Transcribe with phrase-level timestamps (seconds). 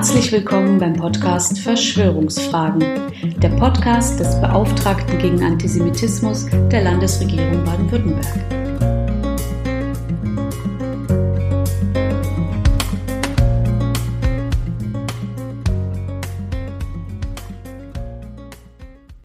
[0.00, 2.80] Herzlich willkommen beim Podcast Verschwörungsfragen,
[3.36, 8.24] der Podcast des Beauftragten gegen Antisemitismus der Landesregierung Baden-Württemberg.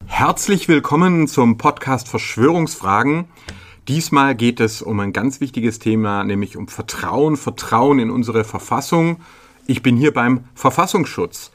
[0.07, 3.30] Herzlich willkommen zum Podcast Verschwörungsfragen.
[3.88, 9.21] Diesmal geht es um ein ganz wichtiges Thema, nämlich um Vertrauen, Vertrauen in unsere Verfassung.
[9.67, 11.51] Ich bin hier beim Verfassungsschutz.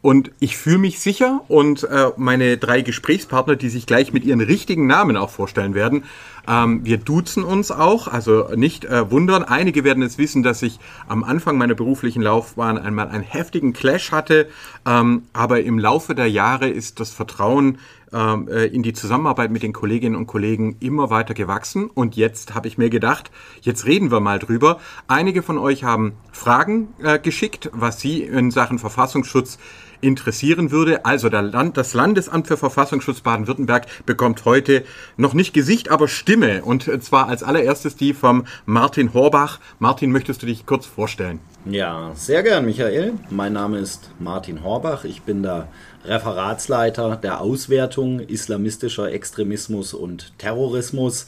[0.00, 4.40] Und ich fühle mich sicher und äh, meine drei Gesprächspartner, die sich gleich mit ihren
[4.40, 6.04] richtigen Namen auch vorstellen werden,
[6.48, 9.44] ähm, wir duzen uns auch, also nicht äh, wundern.
[9.44, 14.12] Einige werden es wissen, dass ich am Anfang meiner beruflichen Laufbahn einmal einen heftigen Clash
[14.12, 14.48] hatte,
[14.86, 17.78] ähm, aber im Laufe der Jahre ist das Vertrauen
[18.12, 21.90] ähm, äh, in die Zusammenarbeit mit den Kolleginnen und Kollegen immer weiter gewachsen.
[21.90, 24.80] Und jetzt habe ich mir gedacht, jetzt reden wir mal drüber.
[25.08, 29.58] Einige von euch haben Fragen äh, geschickt, was sie in Sachen Verfassungsschutz
[30.00, 31.04] interessieren würde.
[31.04, 34.84] Also Land, das Landesamt für Verfassungsschutz Baden-Württemberg bekommt heute
[35.16, 36.64] noch nicht Gesicht, aber Stimme.
[36.64, 39.60] Und zwar als allererstes die vom Martin Horbach.
[39.78, 41.40] Martin, möchtest du dich kurz vorstellen?
[41.64, 43.14] Ja, sehr gern, Michael.
[43.30, 45.04] Mein Name ist Martin Horbach.
[45.04, 45.68] Ich bin der
[46.04, 51.26] Referatsleiter der Auswertung islamistischer Extremismus und Terrorismus.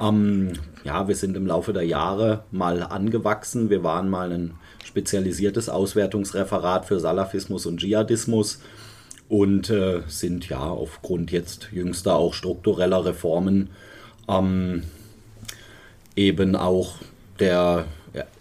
[0.00, 0.52] Ähm,
[0.84, 3.70] ja, wir sind im Laufe der Jahre mal angewachsen.
[3.70, 4.54] Wir waren mal ein
[4.84, 8.60] spezialisiertes Auswertungsreferat für Salafismus und Dschihadismus
[9.28, 13.70] und äh, sind ja aufgrund jetzt jüngster auch struktureller Reformen
[14.28, 14.82] ähm,
[16.16, 16.96] eben auch
[17.38, 17.86] der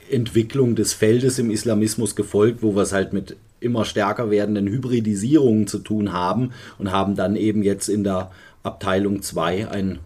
[0.10, 5.68] Entwicklung des Feldes im Islamismus gefolgt, wo wir es halt mit immer stärker werdenden Hybridisierungen
[5.68, 8.32] zu tun haben und haben dann eben jetzt in der
[8.64, 10.00] Abteilung 2 ein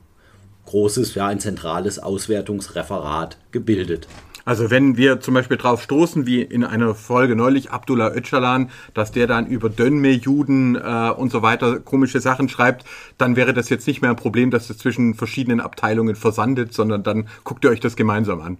[0.75, 4.09] großes, ja, ein zentrales Auswertungsreferat gebildet.
[4.43, 9.13] Also wenn wir zum Beispiel drauf stoßen, wie in einer Folge neulich Abdullah Öcalan, dass
[9.13, 12.83] der dann über Dönme, Juden äh, und so weiter komische Sachen schreibt,
[13.17, 17.03] dann wäre das jetzt nicht mehr ein Problem, dass das zwischen verschiedenen Abteilungen versandet, sondern
[17.03, 18.57] dann guckt ihr euch das gemeinsam an.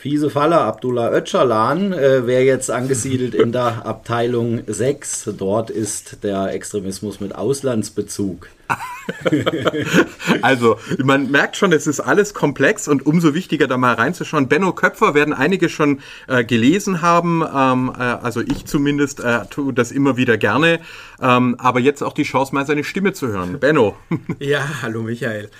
[0.00, 5.30] Fiese Falle, Abdullah Öcalan äh, wäre jetzt angesiedelt in der Abteilung 6.
[5.36, 8.48] Dort ist der Extremismus mit Auslandsbezug.
[10.42, 14.46] also, man merkt schon, es ist alles komplex und umso wichtiger, da mal reinzuschauen.
[14.46, 15.98] Benno Köpfer werden einige schon
[16.28, 20.78] äh, gelesen haben, ähm, äh, also ich zumindest äh, tue das immer wieder gerne,
[21.20, 23.58] ähm, aber jetzt auch die Chance, mal seine Stimme zu hören.
[23.58, 23.96] Benno.
[24.38, 25.50] ja, hallo Michael.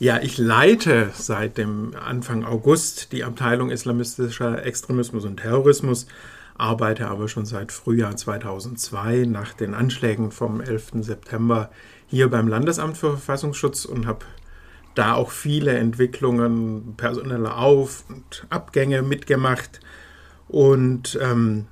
[0.00, 6.06] Ja, ich leite seit dem Anfang August die Abteilung islamistischer Extremismus und Terrorismus,
[6.56, 11.00] arbeite aber schon seit Frühjahr 2002 nach den Anschlägen vom 11.
[11.00, 11.70] September
[12.06, 14.24] hier beim Landesamt für Verfassungsschutz und habe
[14.94, 19.80] da auch viele Entwicklungen personeller Auf- und Abgänge mitgemacht
[20.46, 21.66] und ähm,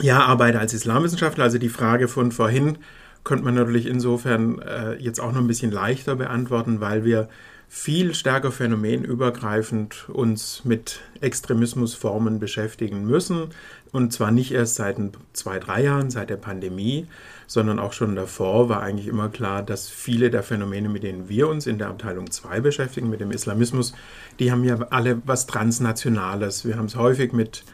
[0.00, 1.44] ja, arbeite als Islamwissenschaftler.
[1.44, 2.76] Also die Frage von vorhin,
[3.26, 7.28] könnte man natürlich insofern äh, jetzt auch noch ein bisschen leichter beantworten, weil wir
[7.68, 13.48] viel stärker phänomenübergreifend uns mit Extremismusformen beschäftigen müssen.
[13.90, 14.96] Und zwar nicht erst seit
[15.32, 17.08] zwei, drei Jahren, seit der Pandemie,
[17.48, 21.48] sondern auch schon davor war eigentlich immer klar, dass viele der Phänomene, mit denen wir
[21.48, 23.92] uns in der Abteilung 2 beschäftigen, mit dem Islamismus,
[24.38, 26.64] die haben ja alle was Transnationales.
[26.64, 27.64] Wir haben es häufig mit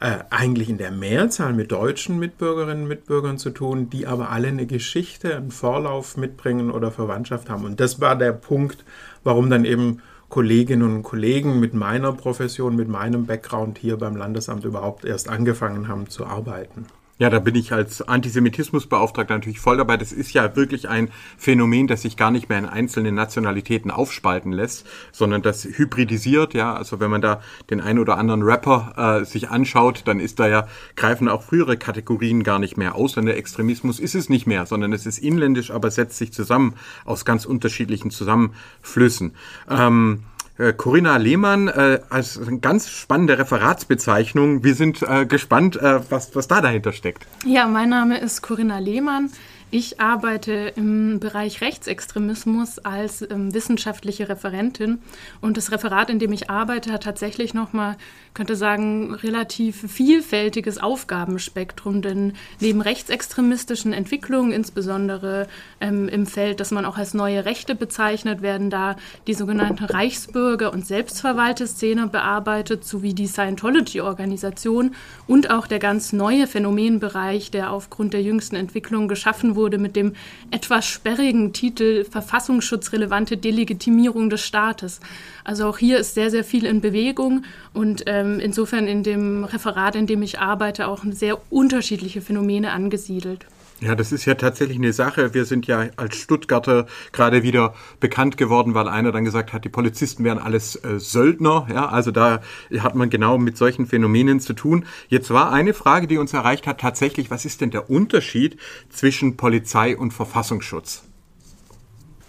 [0.00, 4.48] äh, eigentlich in der Mehrzahl mit deutschen Mitbürgerinnen und Mitbürgern zu tun, die aber alle
[4.48, 7.64] eine Geschichte, einen Vorlauf mitbringen oder Verwandtschaft haben.
[7.64, 8.84] Und das war der Punkt,
[9.22, 14.64] warum dann eben Kolleginnen und Kollegen mit meiner Profession, mit meinem Background hier beim Landesamt
[14.64, 16.86] überhaupt erst angefangen haben zu arbeiten.
[17.16, 19.96] Ja, da bin ich als Antisemitismusbeauftragter natürlich voll dabei.
[19.96, 24.50] Das ist ja wirklich ein Phänomen, das sich gar nicht mehr in einzelne Nationalitäten aufspalten
[24.50, 26.54] lässt, sondern das hybridisiert.
[26.54, 30.40] Ja, also wenn man da den einen oder anderen Rapper äh, sich anschaut, dann ist
[30.40, 30.66] da ja
[30.96, 32.96] greifen auch frühere Kategorien gar nicht mehr.
[32.96, 37.44] Ausländerextremismus ist es nicht mehr, sondern es ist inländisch, aber setzt sich zusammen aus ganz
[37.44, 39.36] unterschiedlichen Zusammenflüssen.
[39.70, 40.33] Ähm, äh,
[40.76, 44.62] Corinna Lehmann äh, als eine ganz spannende Referatsbezeichnung.
[44.62, 47.26] Wir sind äh, gespannt, äh, was, was da dahinter steckt.
[47.44, 49.30] Ja, mein Name ist Corinna Lehmann.
[49.76, 55.02] Ich arbeite im Bereich Rechtsextremismus als ähm, wissenschaftliche Referentin.
[55.40, 57.96] Und das Referat, in dem ich arbeite, hat tatsächlich nochmal,
[58.34, 65.48] könnte sagen, relativ vielfältiges Aufgabenspektrum, denn neben rechtsextremistischen Entwicklungen, insbesondere
[65.80, 68.94] ähm, im Feld, das man auch als neue Rechte bezeichnet, werden da
[69.26, 74.94] die sogenannte Reichsbürger- und Selbstverwalteszene bearbeitet, sowie die Scientology-Organisation
[75.26, 79.96] und auch der ganz neue Phänomenbereich, der aufgrund der jüngsten Entwicklung geschaffen wurde, wurde mit
[79.96, 80.12] dem
[80.50, 85.00] etwas sperrigen Titel Verfassungsschutzrelevante Delegitimierung des Staates.
[85.42, 89.96] Also auch hier ist sehr, sehr viel in Bewegung und ähm, insofern in dem Referat,
[89.96, 93.46] in dem ich arbeite, auch sehr unterschiedliche Phänomene angesiedelt.
[93.80, 95.34] Ja, das ist ja tatsächlich eine Sache.
[95.34, 99.68] Wir sind ja als Stuttgarter gerade wieder bekannt geworden, weil einer dann gesagt hat, die
[99.68, 101.66] Polizisten wären alles äh, Söldner.
[101.70, 102.40] Ja, also da
[102.78, 104.86] hat man genau mit solchen Phänomenen zu tun.
[105.08, 108.56] Jetzt war eine Frage, die uns erreicht hat, tatsächlich, was ist denn der Unterschied
[108.90, 111.02] zwischen Polizei und Verfassungsschutz?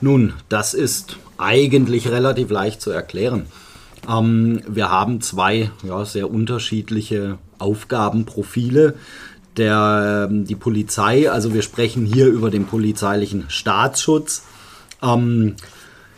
[0.02, 3.46] Nun, das ist eigentlich relativ leicht zu erklären.
[4.10, 8.96] Ähm, wir haben zwei ja, sehr unterschiedliche Aufgabenprofile
[9.58, 14.44] der, ähm, die Polizei, also wir sprechen hier über den polizeilichen Staatsschutz.
[15.02, 15.56] Ähm,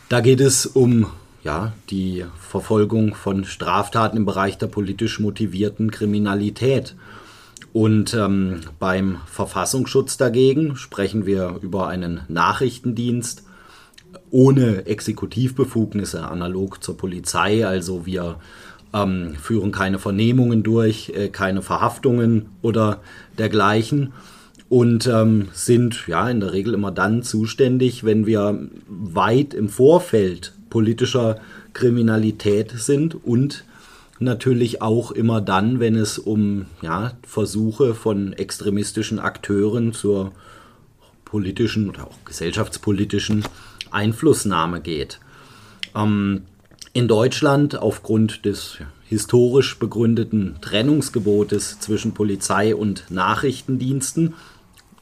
[0.09, 1.07] da geht es um
[1.43, 6.95] ja, die Verfolgung von Straftaten im Bereich der politisch motivierten Kriminalität.
[7.73, 13.43] Und ähm, beim Verfassungsschutz dagegen sprechen wir über einen Nachrichtendienst
[14.29, 17.65] ohne Exekutivbefugnisse, analog zur Polizei.
[17.65, 18.39] Also wir
[18.93, 23.01] ähm, führen keine Vernehmungen durch, äh, keine Verhaftungen oder
[23.37, 24.13] dergleichen
[24.69, 30.53] und ähm, sind ja in der Regel immer dann zuständig, wenn wir weit im Vorfeld
[30.69, 31.39] politischer
[31.73, 33.63] Kriminalität sind und
[34.19, 40.31] natürlich auch immer dann, wenn es um ja, Versuche von extremistischen Akteuren zur
[41.23, 43.43] politischen oder auch gesellschaftspolitischen
[43.91, 45.19] Einflussnahme geht.
[45.95, 46.43] Ähm,
[46.97, 54.33] in Deutschland aufgrund des historisch begründeten Trennungsgebotes zwischen Polizei und Nachrichtendiensten.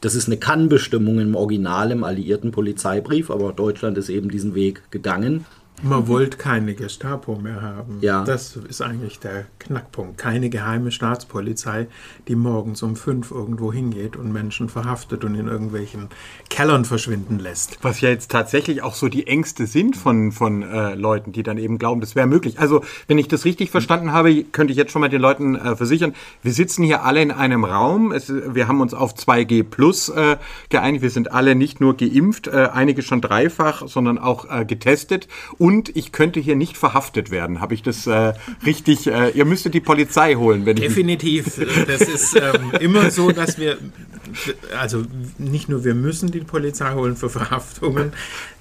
[0.01, 4.91] Das ist eine Kannbestimmung im Original im alliierten Polizeibrief, aber Deutschland ist eben diesen Weg
[4.91, 5.45] gegangen.
[5.83, 7.97] Man wollte keine Gestapo mehr haben.
[7.99, 8.23] Ja.
[8.23, 10.17] Das ist eigentlich der Knackpunkt.
[10.17, 11.87] Keine geheime Staatspolizei,
[12.27, 16.07] die morgens um fünf irgendwo hingeht und Menschen verhaftet und in irgendwelchen
[16.49, 17.77] Kellern verschwinden lässt.
[17.81, 21.57] Was ja jetzt tatsächlich auch so die Ängste sind von, von äh, Leuten, die dann
[21.57, 22.57] eben glauben, das wäre möglich.
[22.57, 25.75] Also, wenn ich das richtig verstanden habe, könnte ich jetzt schon mal den Leuten äh,
[25.75, 28.13] versichern, wir sitzen hier alle in einem Raum.
[28.13, 30.37] Es, wir haben uns auf 2G Plus äh,
[30.69, 31.01] geeinigt.
[31.01, 35.64] Wir sind alle nicht nur geimpft, äh, einige schon dreifach, sondern auch äh, getestet und
[35.93, 37.61] ich könnte hier nicht verhaftet werden.
[37.61, 38.33] Habe ich das äh,
[38.65, 39.07] richtig?
[39.07, 41.47] Äh, ihr müsstet die Polizei holen, wenn Definitiv.
[41.47, 41.55] ich.
[41.55, 41.85] Definitiv.
[41.87, 43.77] Das ist ähm, immer so, dass wir,
[44.77, 45.03] also
[45.37, 48.13] nicht nur wir müssen die Polizei holen für Verhaftungen,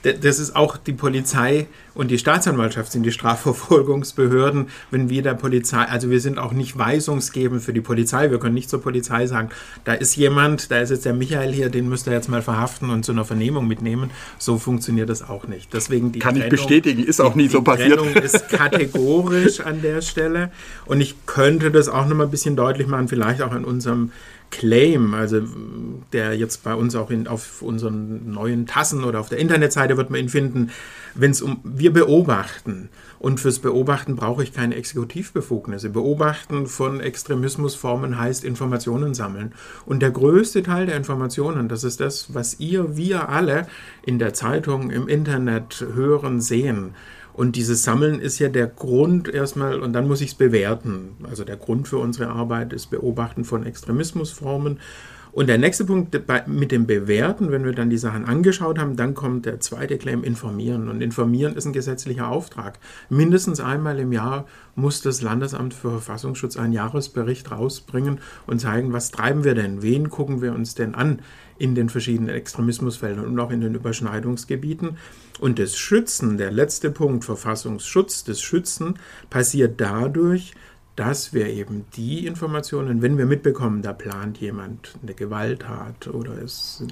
[0.02, 5.82] das ist auch die Polizei und die Staatsanwaltschaft sind die Strafverfolgungsbehörden, wenn wir der Polizei,
[5.82, 9.50] also wir sind auch nicht weisungsgebend für die Polizei, wir können nicht zur Polizei sagen,
[9.85, 12.91] da ist jemand, da ist jetzt der Michael hier, den müsst ihr jetzt mal verhaften
[12.91, 14.11] und zu einer Vernehmung mitnehmen.
[14.38, 15.73] So funktioniert das auch nicht.
[15.73, 17.93] Deswegen die Kann Trennung, ich bestätigen, ist auch nie so passiert.
[17.93, 20.50] Die Trennung ist kategorisch an der Stelle
[20.87, 24.11] und ich könnte das auch noch mal ein bisschen deutlich machen, vielleicht auch in unserem
[24.58, 25.40] Claim, also
[26.12, 30.10] der jetzt bei uns auch in, auf unseren neuen Tassen oder auf der Internetseite wird
[30.10, 30.70] man ihn finden,
[31.14, 35.90] wenn es um wir beobachten und fürs Beobachten brauche ich keine Exekutivbefugnisse.
[35.90, 39.54] Beobachten von Extremismusformen heißt Informationen sammeln.
[39.86, 43.66] Und der größte Teil der Informationen, das ist das, was ihr, wir alle
[44.04, 46.94] in der Zeitung, im Internet hören, sehen.
[47.34, 51.16] Und dieses Sammeln ist ja der Grund erstmal, und dann muss ich es bewerten.
[51.28, 54.78] Also der Grund für unsere Arbeit ist Beobachten von Extremismusformen.
[55.34, 56.16] Und der nächste Punkt
[56.46, 60.22] mit dem Bewerten, wenn wir dann die Sachen angeschaut haben, dann kommt der zweite Claim
[60.22, 60.88] informieren.
[60.88, 62.78] Und informieren ist ein gesetzlicher Auftrag.
[63.10, 64.46] Mindestens einmal im Jahr
[64.76, 70.08] muss das Landesamt für Verfassungsschutz einen Jahresbericht rausbringen und zeigen, was treiben wir denn, wen
[70.08, 71.19] gucken wir uns denn an
[71.58, 74.98] in den verschiedenen Extremismusfeldern und auch in den Überschneidungsgebieten.
[75.41, 79.00] Und das Schützen, der letzte Punkt, Verfassungsschutz, das Schützen,
[79.31, 80.55] passiert dadurch,
[80.96, 86.84] dass wir eben die Informationen, wenn wir mitbekommen, da plant jemand eine Gewalttat oder ist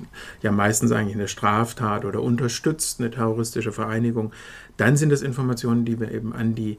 [0.42, 4.32] ja meistens eigentlich eine Straftat oder unterstützt eine terroristische Vereinigung,
[4.76, 6.78] dann sind das Informationen, die wir eben an die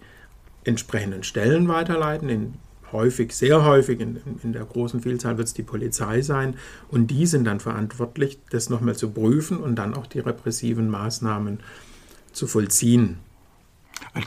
[0.65, 2.53] entsprechenden Stellen weiterleiten, in
[2.92, 6.56] häufig, sehr häufig, in, in der großen Vielzahl wird es die Polizei sein.
[6.89, 11.60] Und die sind dann verantwortlich, das nochmal zu prüfen und dann auch die repressiven Maßnahmen
[12.32, 13.18] zu vollziehen.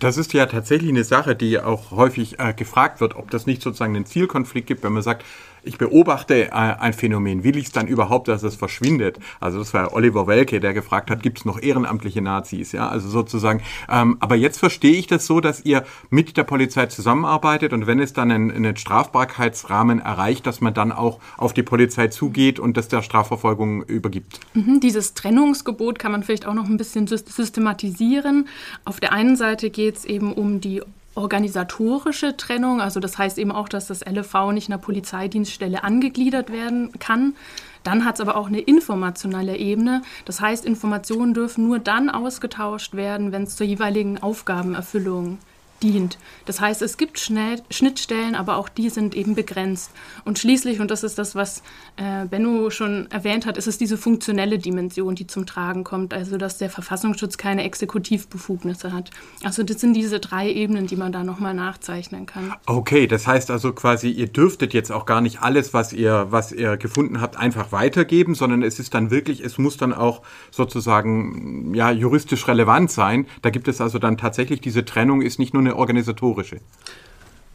[0.00, 3.62] Das ist ja tatsächlich eine Sache, die auch häufig äh, gefragt wird, ob das nicht
[3.62, 5.24] sozusagen einen Zielkonflikt gibt, wenn man sagt,
[5.66, 9.18] ich beobachte äh, ein Phänomen, will ich es dann überhaupt, dass es verschwindet?
[9.40, 12.72] Also das war Oliver Welke, der gefragt hat, gibt es noch ehrenamtliche Nazis?
[12.72, 13.62] Ja, also sozusagen.
[13.90, 18.00] Ähm, aber jetzt verstehe ich das so, dass ihr mit der Polizei zusammenarbeitet und wenn
[18.00, 22.76] es dann einen, einen Strafbarkeitsrahmen erreicht, dass man dann auch auf die Polizei zugeht und
[22.76, 24.40] das der Strafverfolgung übergibt.
[24.54, 28.48] Mhm, dieses Trennungsgebot kann man vielleicht auch noch ein bisschen systematisieren.
[28.84, 30.82] Auf der einen Seite geht es eben um die
[31.16, 32.80] organisatorische Trennung.
[32.80, 37.34] Also das heißt eben auch, dass das LV nicht einer Polizeidienststelle angegliedert werden kann.
[37.82, 40.02] Dann hat es aber auch eine informationelle Ebene.
[40.24, 45.38] Das heißt, Informationen dürfen nur dann ausgetauscht werden, wenn es zur jeweiligen Aufgabenerfüllung
[45.82, 46.18] dient.
[46.44, 49.90] Das heißt, es gibt Schnell Schnittstellen, aber auch die sind eben begrenzt.
[50.24, 51.62] Und schließlich, und das ist das, was
[51.96, 56.36] äh, Benno schon erwähnt hat, ist es diese funktionelle Dimension, die zum Tragen kommt, also
[56.36, 59.10] dass der Verfassungsschutz keine Exekutivbefugnisse hat.
[59.42, 62.54] Also das sind diese drei Ebenen, die man da nochmal nachzeichnen kann.
[62.66, 66.52] Okay, das heißt also quasi, ihr dürftet jetzt auch gar nicht alles, was ihr, was
[66.52, 71.74] ihr gefunden habt, einfach weitergeben, sondern es ist dann wirklich, es muss dann auch sozusagen
[71.74, 73.26] ja, juristisch relevant sein.
[73.42, 76.60] Da gibt es also dann tatsächlich diese Trennung, ist nicht nur eine organisatorische.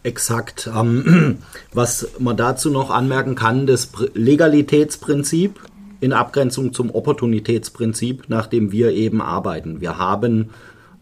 [0.03, 0.69] Exakt.
[0.73, 1.39] Ähm,
[1.73, 5.59] was man dazu noch anmerken kann, das Legalitätsprinzip
[5.99, 9.81] in Abgrenzung zum Opportunitätsprinzip, nach dem wir eben arbeiten.
[9.81, 10.49] Wir haben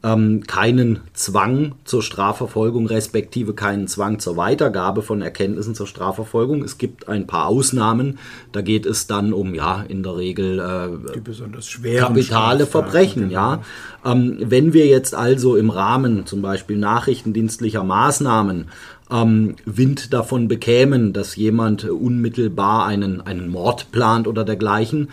[0.01, 6.63] ähm, keinen Zwang zur Strafverfolgung, respektive keinen Zwang zur Weitergabe von Erkenntnissen zur Strafverfolgung.
[6.63, 8.17] Es gibt ein paar Ausnahmen.
[8.53, 13.29] Da geht es dann um, ja, in der Regel äh, die besonders schweren kapitale Verbrechen,
[13.29, 13.61] ja.
[14.03, 14.13] Genau.
[14.13, 18.67] Ähm, wenn wir jetzt also im Rahmen zum Beispiel nachrichtendienstlicher Maßnahmen
[19.11, 25.09] ähm, Wind davon bekämen, dass jemand unmittelbar einen, einen Mord plant oder dergleichen,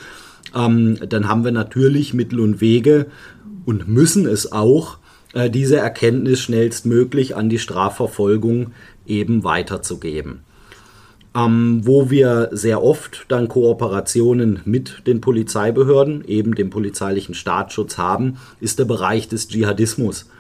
[0.54, 3.06] ähm, dann haben wir natürlich Mittel und Wege,
[3.66, 4.96] und müssen es auch,
[5.34, 8.68] äh, diese Erkenntnis schnellstmöglich an die Strafverfolgung
[9.06, 10.40] eben weiterzugeben.
[11.34, 18.38] Ähm, wo wir sehr oft dann Kooperationen mit den Polizeibehörden, eben dem polizeilichen Staatsschutz haben,
[18.60, 20.30] ist der Bereich des Dschihadismus.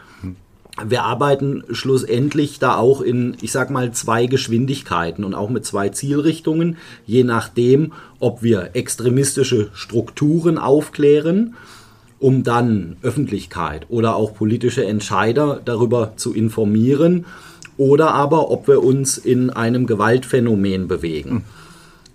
[0.84, 5.88] Wir arbeiten schlussendlich da auch in, ich sag mal, zwei Geschwindigkeiten und auch mit zwei
[5.88, 11.56] Zielrichtungen, je nachdem, ob wir extremistische Strukturen aufklären
[12.18, 17.26] um dann Öffentlichkeit oder auch politische Entscheider darüber zu informieren
[17.76, 21.44] oder aber ob wir uns in einem Gewaltphänomen bewegen.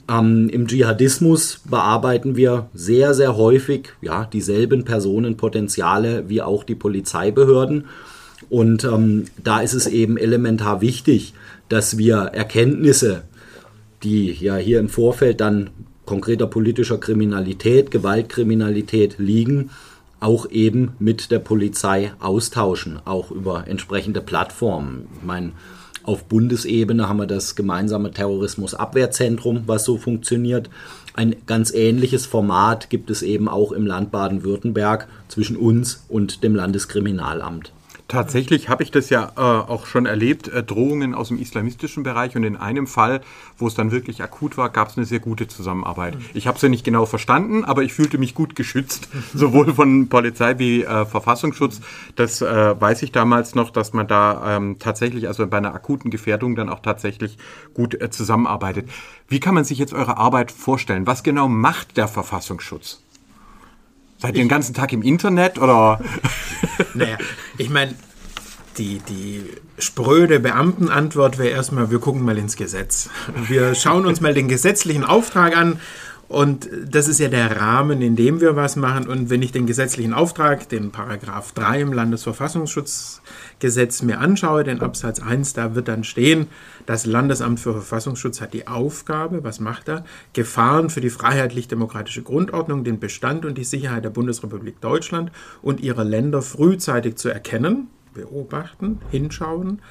[0.10, 7.86] Ähm, Im Dschihadismus bearbeiten wir sehr, sehr häufig ja, dieselben Personenpotenziale wie auch die Polizeibehörden.
[8.50, 11.34] Und ähm, da ist es eben elementar wichtig,
[11.70, 13.22] dass wir Erkenntnisse,
[14.04, 15.70] die ja hier im Vorfeld dann
[16.06, 19.70] konkreter politischer Kriminalität, Gewaltkriminalität liegen,
[20.22, 25.08] auch eben mit der Polizei austauschen, auch über entsprechende Plattformen.
[25.18, 25.52] Ich meine,
[26.04, 30.70] auf Bundesebene haben wir das gemeinsame Terrorismusabwehrzentrum, was so funktioniert.
[31.14, 36.56] Ein ganz ähnliches Format gibt es eben auch im Land Baden-Württemberg zwischen uns und dem
[36.56, 37.74] Landeskriminalamt.
[38.12, 42.36] Tatsächlich habe ich das ja äh, auch schon erlebt, äh, Drohungen aus dem islamistischen Bereich
[42.36, 43.22] und in einem Fall,
[43.58, 46.16] wo es dann wirklich akut war, gab es eine sehr gute Zusammenarbeit.
[46.16, 46.26] Mhm.
[46.34, 50.10] Ich habe es ja nicht genau verstanden, aber ich fühlte mich gut geschützt, sowohl von
[50.10, 51.80] Polizei wie äh, Verfassungsschutz.
[52.18, 56.12] Das äh, weiß ich damals noch, dass man da ähm, tatsächlich, also bei einer akuten
[56.12, 57.38] Gefährdung dann auch tatsächlich
[57.74, 58.90] gut äh, zusammenarbeitet.
[59.30, 61.08] Wie kann man sich jetzt eure Arbeit vorstellen?
[61.08, 63.02] Was genau macht der Verfassungsschutz?
[64.22, 66.00] Seid ihr den ganzen Tag im Internet oder?
[66.94, 67.18] Naja,
[67.58, 67.96] ich meine,
[68.78, 69.44] die, die
[69.80, 73.10] spröde Beamtenantwort wäre erstmal, wir gucken mal ins Gesetz.
[73.48, 75.80] Wir schauen uns mal den gesetzlichen Auftrag an
[76.28, 79.08] und das ist ja der Rahmen, in dem wir was machen.
[79.08, 81.94] Und wenn ich den gesetzlichen Auftrag, den Paragraph 3 im
[83.62, 86.48] Landesverfassungsschutzgesetz mir anschaue, den Absatz 1, da wird dann stehen,
[86.86, 90.04] das Landesamt für Verfassungsschutz hat die Aufgabe, was macht er?
[90.34, 96.04] Gefahren für die freiheitlich-demokratische Grundordnung, den Bestand und die Sicherheit der Bundesrepublik Deutschland und ihrer
[96.04, 99.82] Länder frühzeitig zu erkennen, beobachten, hinschauen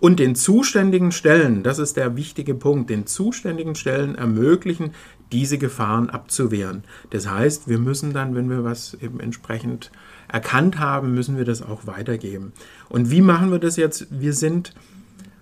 [0.00, 4.92] und den zuständigen Stellen, das ist der wichtige Punkt, den zuständigen Stellen ermöglichen,
[5.32, 6.84] diese Gefahren abzuwehren.
[7.10, 9.90] Das heißt, wir müssen dann, wenn wir was eben entsprechend
[10.36, 12.52] erkannt haben, müssen wir das auch weitergeben.
[12.90, 14.06] Und wie machen wir das jetzt?
[14.10, 14.74] Wir sind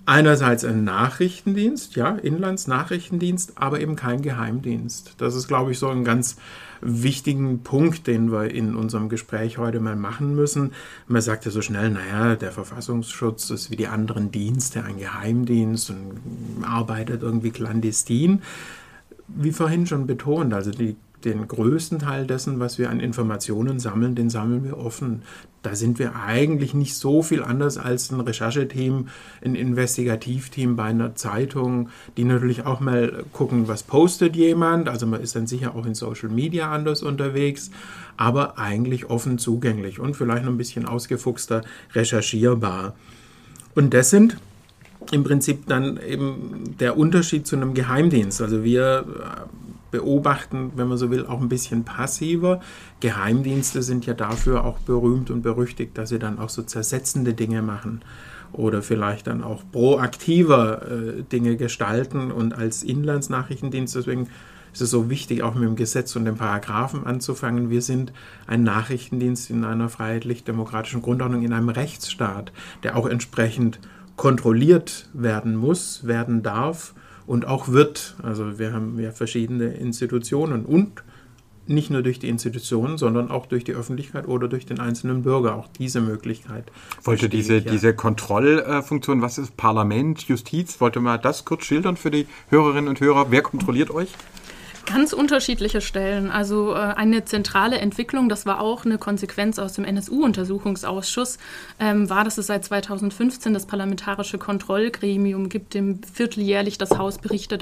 [0.07, 5.15] einerseits ein Nachrichtendienst, ja, Inlandsnachrichtendienst, aber eben kein Geheimdienst.
[5.19, 6.37] Das ist, glaube ich, so ein ganz
[6.81, 10.71] wichtigen Punkt, den wir in unserem Gespräch heute mal machen müssen.
[11.09, 15.91] Man sagt ja so schnell, naja, der Verfassungsschutz ist wie die anderen Dienste ein Geheimdienst
[15.91, 18.43] und arbeitet irgendwie clandestin.
[19.27, 24.14] Wie vorhin schon betont, also die den größten Teil dessen, was wir an Informationen sammeln,
[24.14, 25.23] den sammeln wir offen.
[25.62, 29.09] Da sind wir eigentlich nicht so viel anders als ein Rechercheteam,
[29.43, 34.88] ein Investigativteam bei einer Zeitung, die natürlich auch mal gucken, was postet jemand.
[34.88, 37.71] Also man ist dann sicher auch in Social Media anders unterwegs,
[38.16, 41.62] aber eigentlich offen zugänglich und vielleicht noch ein bisschen ausgefuchster
[41.95, 42.95] recherchierbar.
[43.75, 44.37] Und das sind
[45.12, 48.40] im Prinzip dann eben der Unterschied zu einem Geheimdienst.
[48.40, 49.04] Also wir
[49.95, 52.61] beobachten, wenn man so will, auch ein bisschen passiver.
[52.99, 57.63] Geheimdienste sind ja dafür auch berühmt und berüchtigt, dass sie dann auch so zersetzende Dinge
[57.63, 58.03] machen
[58.51, 63.95] oder vielleicht dann auch proaktiver äh, Dinge gestalten und als Inlandsnachrichtendienst.
[63.95, 64.29] Deswegen
[64.73, 67.71] ist es so wichtig, auch mit dem Gesetz und den Paragraphen anzufangen.
[67.71, 68.13] Wir sind
[68.49, 72.51] ein Nachrichtendienst in einer freiheitlich-demokratischen Grundordnung, in einem Rechtsstaat,
[72.83, 73.79] der auch entsprechend
[74.17, 76.95] kontrolliert werden muss, werden darf
[77.26, 78.16] und auch wird.
[78.23, 81.02] Also wir haben ja verschiedene Institutionen und
[81.66, 85.54] nicht nur durch die Institutionen, sondern auch durch die Öffentlichkeit oder durch den einzelnen Bürger
[85.57, 86.71] auch diese Möglichkeit.
[87.02, 87.71] Wollte diese, ja.
[87.73, 93.00] diese Kontrollfunktion, was ist Parlament, Justiz, wollte mal das kurz schildern für die Hörerinnen und
[93.00, 93.31] Hörer?
[93.31, 94.09] Wer kontrolliert euch?
[94.87, 96.31] Ganz unterschiedliche Stellen.
[96.31, 101.38] Also äh, eine zentrale Entwicklung, das war auch eine Konsequenz aus dem NSU-Untersuchungsausschuss,
[101.81, 107.53] ähm, war, dass es seit 2015 das Parlamentarische Kontrollgremium gibt, dem vierteljährlich das Haus Bericht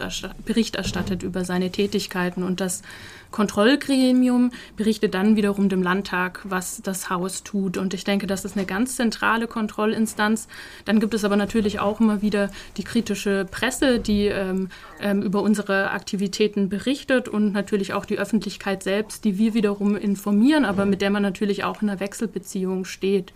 [0.75, 2.43] erstattet über seine Tätigkeiten.
[2.43, 2.83] Und das
[3.31, 7.79] Kontrollgremium berichtet dann wiederum dem Landtag, was das Haus tut.
[7.79, 10.49] Und ich denke, das ist eine ganz zentrale Kontrollinstanz.
[10.85, 14.69] Dann gibt es aber natürlich auch immer wieder die kritische Presse, die ähm,
[15.01, 20.65] ähm, über unsere Aktivitäten berichtet und natürlich auch die Öffentlichkeit selbst, die wir wiederum informieren,
[20.65, 23.33] aber mit der man natürlich auch in einer Wechselbeziehung steht.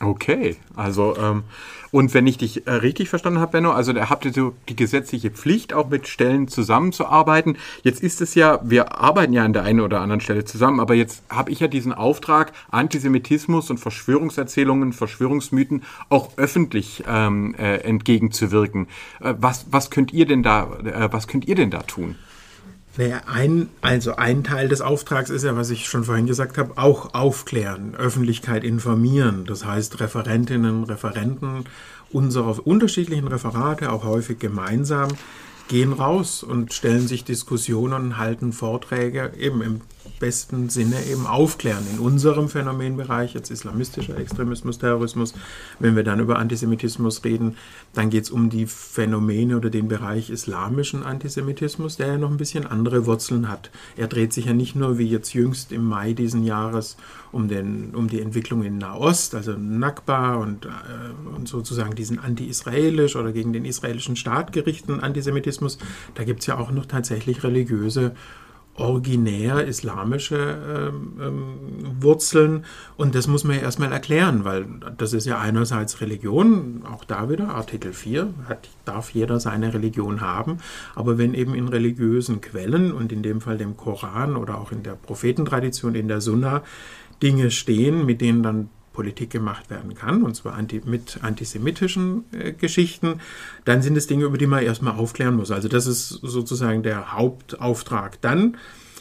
[0.00, 1.42] Okay, also ähm,
[1.90, 4.76] und wenn ich dich äh, richtig verstanden habe, Benno, also da habt ihr so die
[4.76, 7.56] gesetzliche Pflicht, auch mit Stellen zusammenzuarbeiten.
[7.82, 10.94] Jetzt ist es ja, wir arbeiten ja an der einen oder anderen Stelle zusammen, aber
[10.94, 18.86] jetzt habe ich ja diesen Auftrag, Antisemitismus und Verschwörungserzählungen, Verschwörungsmythen auch öffentlich ähm, äh, entgegenzuwirken.
[19.20, 22.14] Äh, was, was könnt ihr denn da, äh, was könnt ihr denn da tun?
[22.98, 26.76] Naja, ein, also ein Teil des Auftrags ist ja, was ich schon vorhin gesagt habe,
[26.76, 29.44] auch aufklären, Öffentlichkeit informieren.
[29.46, 31.66] Das heißt, Referentinnen, Referenten
[32.10, 35.10] unserer unterschiedlichen Referate, auch häufig gemeinsam,
[35.68, 39.80] gehen raus und stellen sich Diskussionen, halten Vorträge, eben im
[40.18, 41.84] besten Sinne eben aufklären.
[41.92, 45.34] In unserem Phänomenbereich, jetzt islamistischer Extremismus, Terrorismus,
[45.78, 47.56] wenn wir dann über Antisemitismus reden,
[47.94, 52.36] dann geht es um die Phänomene oder den Bereich islamischen Antisemitismus, der ja noch ein
[52.36, 53.70] bisschen andere Wurzeln hat.
[53.96, 56.96] Er dreht sich ja nicht nur wie jetzt jüngst im Mai diesen Jahres
[57.32, 60.68] um, den, um die Entwicklung in Nahost, also Nakba und, äh,
[61.34, 65.78] und sozusagen diesen anti-israelisch oder gegen den israelischen Staat gerichteten Antisemitismus.
[66.14, 68.14] Da gibt es ja auch noch tatsächlich religiöse
[68.78, 71.42] originär islamische ähm, ähm,
[72.00, 72.64] Wurzeln.
[72.96, 77.28] Und das muss man ja erstmal erklären, weil das ist ja einerseits Religion, auch da
[77.28, 80.58] wieder Artikel 4, hat, darf jeder seine Religion haben,
[80.94, 84.82] aber wenn eben in religiösen Quellen und in dem Fall dem Koran oder auch in
[84.82, 86.62] der Prophetentradition, in der Sunna,
[87.22, 92.52] Dinge stehen, mit denen dann Politik gemacht werden kann, und zwar anti, mit antisemitischen äh,
[92.52, 93.20] Geschichten,
[93.64, 95.52] dann sind es Dinge, über die man erstmal aufklären muss.
[95.52, 98.20] Also das ist sozusagen der Hauptauftrag.
[98.22, 98.56] Dann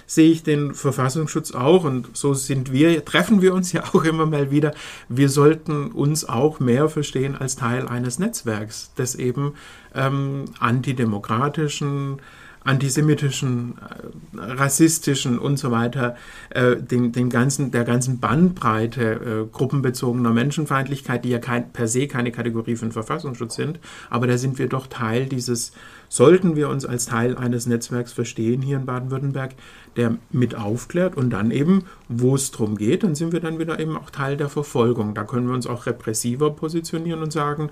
[0.06, 4.28] sehe ich den Verfassungsschutz auch und so sind wir, treffen wir uns ja auch immer
[4.28, 4.72] mal wieder.
[5.10, 9.56] Wir sollten uns auch mehr verstehen als Teil eines Netzwerks, das eben
[9.96, 12.22] ähm, antidemokratischen,
[12.68, 16.16] antisemitischen, äh, rassistischen und so weiter,
[16.50, 22.08] äh, den, den ganzen, der ganzen Bandbreite äh, gruppenbezogener Menschenfeindlichkeit, die ja kein, per se
[22.08, 25.72] keine Kategorie für den Verfassungsschutz sind, aber da sind wir doch Teil dieses,
[26.10, 29.56] sollten wir uns als Teil eines Netzwerks verstehen hier in Baden-Württemberg,
[29.96, 33.80] der mit aufklärt und dann eben, wo es darum geht, dann sind wir dann wieder
[33.80, 35.14] eben auch Teil der Verfolgung.
[35.14, 37.70] Da können wir uns auch repressiver positionieren und sagen,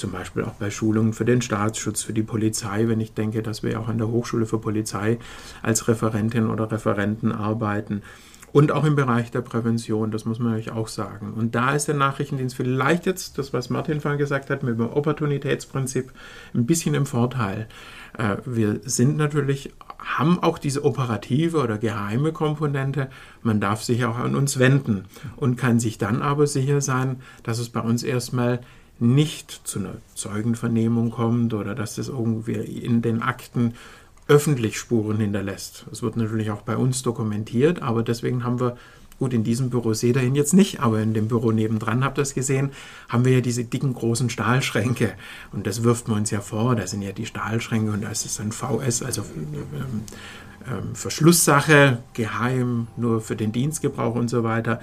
[0.00, 3.62] zum Beispiel auch bei Schulungen für den Staatsschutz, für die Polizei, wenn ich denke, dass
[3.62, 5.18] wir auch an der Hochschule für Polizei
[5.62, 8.02] als Referentin oder Referenten arbeiten.
[8.52, 11.34] Und auch im Bereich der Prävention, das muss man natürlich auch sagen.
[11.34, 14.88] Und da ist der Nachrichtendienst vielleicht jetzt, das was Martin vorhin gesagt hat, mit dem
[14.88, 16.10] Opportunitätsprinzip
[16.52, 17.68] ein bisschen im Vorteil.
[18.18, 23.08] Äh, wir sind natürlich, haben auch diese operative oder geheime Komponente.
[23.42, 25.04] Man darf sich auch an uns wenden
[25.36, 28.60] und kann sich dann aber sicher sein, dass es bei uns erstmal
[29.00, 33.74] nicht zu einer Zeugenvernehmung kommt oder dass das irgendwie in den Akten
[34.28, 35.86] öffentlich Spuren hinterlässt.
[35.90, 38.76] Das wird natürlich auch bei uns dokumentiert, aber deswegen haben wir,
[39.18, 42.18] gut, in diesem Büro seht ihr ihn jetzt nicht, aber in dem Büro nebendran habt
[42.18, 42.70] ihr es gesehen,
[43.08, 45.14] haben wir ja diese dicken großen Stahlschränke
[45.52, 48.24] und das wirft man uns ja vor, da sind ja die Stahlschränke und da ist
[48.24, 50.02] es ein VS, also ähm,
[50.68, 54.80] ähm, Verschlusssache, geheim, nur für den Dienstgebrauch und so weiter.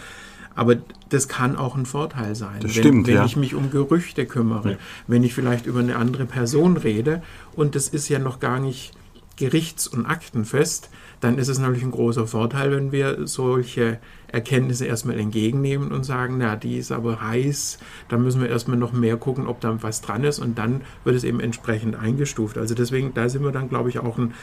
[0.58, 0.76] Aber
[1.10, 3.26] das kann auch ein Vorteil sein, das wenn, stimmt, wenn ja.
[3.26, 4.78] ich mich um Gerüchte kümmere, ja.
[5.06, 7.22] wenn ich vielleicht über eine andere Person rede
[7.56, 8.92] und das ist ja noch gar nicht
[9.36, 10.90] gerichts- und aktenfest,
[11.20, 16.38] dann ist es natürlich ein großer Vorteil, wenn wir solche Erkenntnisse erstmal entgegennehmen und sagen,
[16.40, 17.78] na, die ist aber heiß,
[18.10, 21.16] da müssen wir erstmal noch mehr gucken, ob da was dran ist und dann wird
[21.16, 22.58] es eben entsprechend eingestuft.
[22.58, 24.34] Also deswegen, da sind wir dann, glaube ich, auch ein,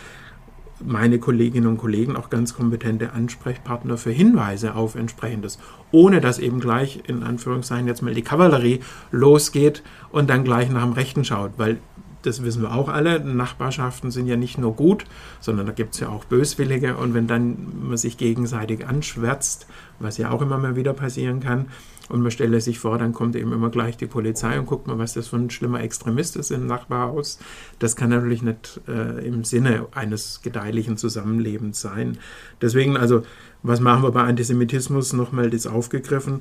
[0.81, 5.59] meine Kolleginnen und Kollegen auch ganz kompetente Ansprechpartner für Hinweise auf entsprechendes,
[5.93, 10.83] ohne dass eben gleich in Anführungszeichen jetzt mal die Kavallerie losgeht und dann gleich nach
[10.83, 11.79] dem Rechten schaut, weil
[12.27, 15.05] das wissen wir auch alle, Nachbarschaften sind ja nicht nur gut,
[15.41, 16.97] sondern da gibt es ja auch Böswillige.
[16.97, 19.67] Und wenn dann man sich gegenseitig anschwärzt,
[19.99, 21.67] was ja auch immer mal wieder passieren kann,
[22.09, 24.99] und man stelle sich vor, dann kommt eben immer gleich die Polizei und guckt mal,
[24.99, 27.39] was das für ein schlimmer Extremist ist im Nachbarhaus.
[27.79, 32.19] Das kann natürlich nicht äh, im Sinne eines gedeihlichen Zusammenlebens sein.
[32.61, 33.23] Deswegen, also,
[33.63, 35.15] was machen wir bei Antisemitismus?
[35.15, 36.41] Nochmal das aufgegriffen.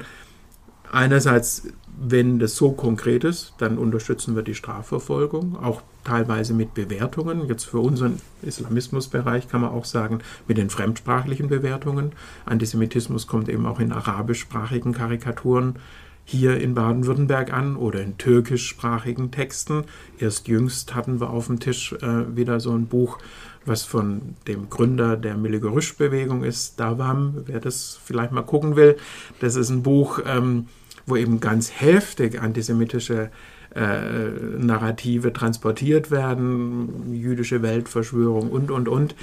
[0.93, 1.63] Einerseits,
[1.99, 7.47] wenn das so konkret ist, dann unterstützen wir die Strafverfolgung, auch teilweise mit Bewertungen.
[7.47, 12.11] Jetzt für unseren Islamismusbereich kann man auch sagen, mit den fremdsprachlichen Bewertungen.
[12.45, 15.77] Antisemitismus kommt eben auch in arabischsprachigen Karikaturen
[16.25, 19.85] hier in Baden-Württemberg an oder in türkischsprachigen Texten.
[20.19, 23.17] Erst jüngst hatten wir auf dem Tisch äh, wieder so ein Buch,
[23.65, 28.95] was von dem Gründer der Milligorüsch-Bewegung ist, Davam, wer das vielleicht mal gucken will.
[29.39, 30.67] Das ist ein Buch, ähm,
[31.05, 33.29] wo eben ganz heftig antisemitische
[33.75, 34.27] äh,
[34.59, 39.15] Narrative transportiert werden, jüdische Weltverschwörung und, und, und.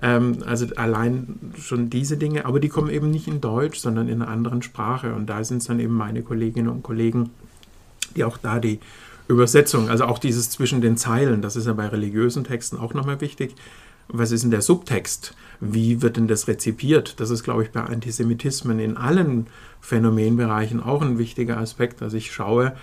[0.00, 4.22] Ähm, also allein schon diese Dinge, aber die kommen eben nicht in Deutsch, sondern in
[4.22, 5.12] einer anderen Sprache.
[5.14, 7.30] Und da sind es dann eben meine Kolleginnen und Kollegen,
[8.14, 8.78] die auch da die
[9.28, 13.20] Übersetzung, also auch dieses zwischen den Zeilen, das ist ja bei religiösen Texten auch nochmal
[13.20, 13.56] wichtig.
[14.08, 15.34] Was ist denn der Subtext?
[15.60, 17.18] Wie wird denn das rezipiert?
[17.18, 19.46] Das ist, glaube ich, bei Antisemitismen in allen
[19.80, 22.02] Phänomenbereichen auch ein wichtiger Aspekt.
[22.02, 22.76] Also ich schaue,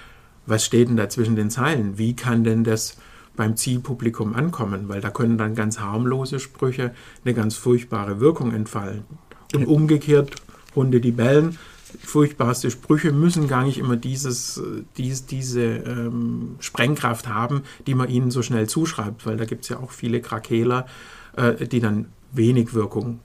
[0.46, 1.98] was steht denn da zwischen den Zeilen?
[1.98, 2.98] Wie kann denn das
[3.36, 4.90] beim Zielpublikum ankommen?
[4.90, 9.04] Weil da können dann ganz harmlose Sprüche eine ganz furchtbare Wirkung entfallen.
[9.54, 10.36] Und umgekehrt,
[10.76, 11.58] Hunde, die bellen,
[12.02, 14.62] furchtbarste Sprüche müssen gar nicht immer dieses,
[14.98, 19.70] dies, diese ähm, Sprengkraft haben, die man ihnen so schnell zuschreibt, weil da gibt es
[19.70, 20.86] ja auch viele Krakeler,
[21.36, 23.20] äh, die dann wenig Wirkung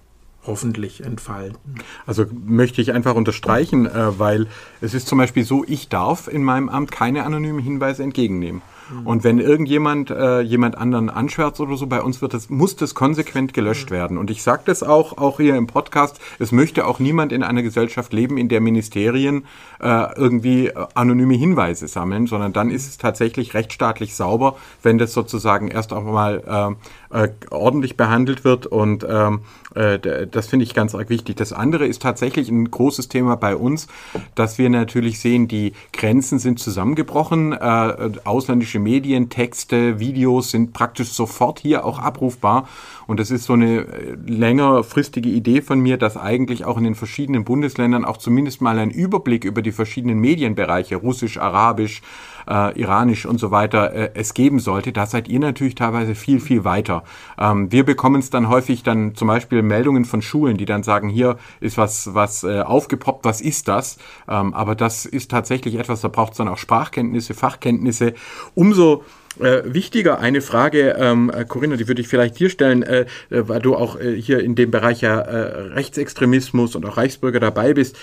[0.46, 1.59] hoffentlich entfalten.
[2.07, 4.46] Also möchte ich einfach unterstreichen, äh, weil
[4.81, 8.62] es ist zum Beispiel so, ich darf in meinem Amt keine anonymen Hinweise entgegennehmen.
[9.05, 12.94] Und wenn irgendjemand äh, jemand anderen anschwärzt oder so, bei uns wird das, muss das
[12.94, 13.94] konsequent gelöscht mhm.
[13.94, 14.18] werden.
[14.18, 17.62] Und ich sage das auch, auch hier im Podcast, es möchte auch niemand in einer
[17.62, 19.44] Gesellschaft leben, in der Ministerien
[19.81, 25.68] äh, irgendwie anonyme Hinweise sammeln, sondern dann ist es tatsächlich rechtsstaatlich sauber, wenn das sozusagen
[25.68, 26.77] erst auch mal
[27.12, 28.66] äh, äh, ordentlich behandelt wird.
[28.66, 29.40] Und ähm,
[29.74, 31.37] äh, das finde ich ganz arg wichtig.
[31.37, 33.87] Das andere ist tatsächlich ein großes Thema bei uns,
[34.35, 37.53] dass wir natürlich sehen, die Grenzen sind zusammengebrochen.
[37.53, 42.68] Äh, ausländische Medien, Texte, Videos sind praktisch sofort hier auch abrufbar.
[43.08, 46.94] Und das ist so eine äh, längerfristige Idee von mir, dass eigentlich auch in den
[46.94, 52.02] verschiedenen Bundesländern auch zumindest mal ein Überblick über die verschiedenen Medienbereiche, Russisch, Arabisch,
[52.46, 54.92] äh, Iranisch und so weiter, äh, es geben sollte.
[54.92, 57.02] Da seid ihr natürlich teilweise viel, viel weiter.
[57.38, 61.08] Ähm, wir bekommen es dann häufig dann zum Beispiel Meldungen von Schulen, die dann sagen,
[61.08, 63.96] hier ist was, was äh, aufgepoppt, was ist das?
[64.28, 68.12] Ähm, aber das ist tatsächlich etwas, da braucht es dann auch Sprachkenntnisse, Fachkenntnisse.
[68.54, 69.02] Umso
[69.40, 73.48] äh, wichtiger eine Frage, ähm, äh, Corinna, die würde ich vielleicht dir stellen, äh, äh,
[73.48, 77.74] weil du auch äh, hier in dem Bereich ja äh, Rechtsextremismus und auch Reichsbürger dabei
[77.74, 77.96] bist,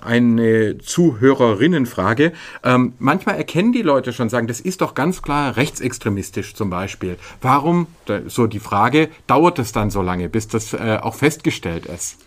[0.00, 2.32] eine Zuhörerinnenfrage.
[2.64, 7.16] Ähm, manchmal erkennen die Leute schon, sagen, das ist doch ganz klar rechtsextremistisch zum Beispiel.
[7.40, 7.86] Warum,
[8.26, 12.18] so die Frage, dauert es dann so lange, bis das auch festgestellt ist?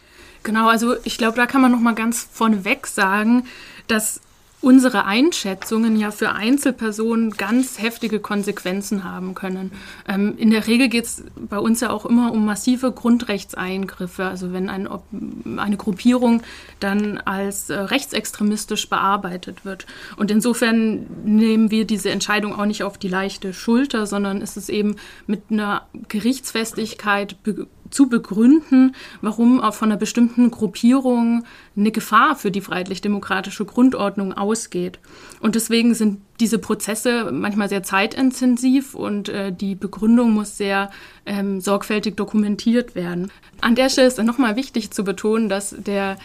[0.44, 3.46] Genau, also ich glaube, da kann man noch mal ganz vorneweg sagen,
[3.88, 4.20] dass
[4.64, 9.74] unsere Einschätzungen ja für Einzelpersonen ganz heftige Konsequenzen haben können.
[10.08, 14.24] Ähm, in der Regel geht es bei uns ja auch immer um massive Grundrechtseingriffe.
[14.24, 14.88] Also wenn ein,
[15.58, 16.44] eine Gruppierung
[16.80, 19.86] dann als äh, rechtsextremistisch bearbeitet wird.
[20.16, 24.70] Und insofern nehmen wir diese Entscheidung auch nicht auf die leichte Schulter, sondern ist es
[24.70, 24.96] eben
[25.28, 27.36] mit einer Gerichtsfestigkeit
[27.94, 31.44] zu begründen, warum auch von einer bestimmten Gruppierung
[31.76, 35.00] eine Gefahr für die freiheitlich-demokratische Grundordnung ausgeht.
[35.40, 40.90] Und deswegen sind diese Prozesse manchmal sehr zeitintensiv und äh, die Begründung muss sehr
[41.26, 43.32] ähm, sorgfältig dokumentiert werden.
[43.62, 46.18] An der Stelle ist nochmal wichtig zu betonen, dass der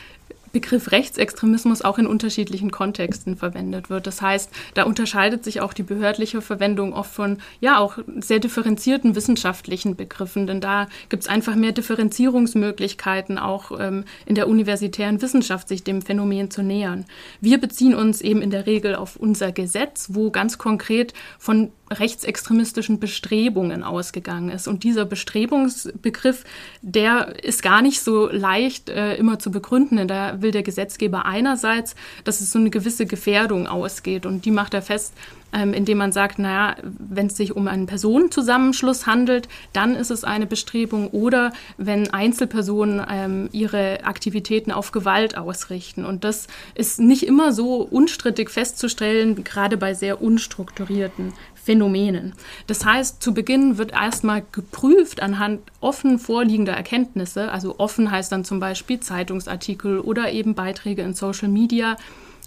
[0.52, 4.06] Begriff Rechtsextremismus auch in unterschiedlichen Kontexten verwendet wird.
[4.06, 9.14] Das heißt, da unterscheidet sich auch die behördliche Verwendung oft von ja auch sehr differenzierten
[9.14, 15.68] wissenschaftlichen Begriffen, denn da gibt es einfach mehr Differenzierungsmöglichkeiten auch ähm, in der universitären Wissenschaft,
[15.68, 17.04] sich dem Phänomen zu nähern.
[17.40, 23.00] Wir beziehen uns eben in der Regel auf unser Gesetz, wo ganz konkret von rechtsextremistischen
[23.00, 24.68] Bestrebungen ausgegangen ist.
[24.68, 26.44] Und dieser Bestrebungsbegriff,
[26.82, 30.06] der ist gar nicht so leicht äh, immer zu begründen.
[30.08, 34.26] Da will der Gesetzgeber einerseits, dass es so eine gewisse Gefährdung ausgeht.
[34.26, 35.14] Und die macht er fest,
[35.52, 40.24] ähm, indem man sagt, naja, wenn es sich um einen Personenzusammenschluss handelt, dann ist es
[40.24, 46.04] eine Bestrebung oder wenn Einzelpersonen ähm, ihre Aktivitäten auf Gewalt ausrichten.
[46.04, 51.32] Und das ist nicht immer so unstrittig festzustellen, gerade bei sehr unstrukturierten
[51.68, 52.32] Phänomenen.
[52.66, 57.52] Das heißt, zu Beginn wird erstmal geprüft anhand offen vorliegender Erkenntnisse.
[57.52, 61.98] Also offen heißt dann zum Beispiel Zeitungsartikel oder eben Beiträge in Social Media,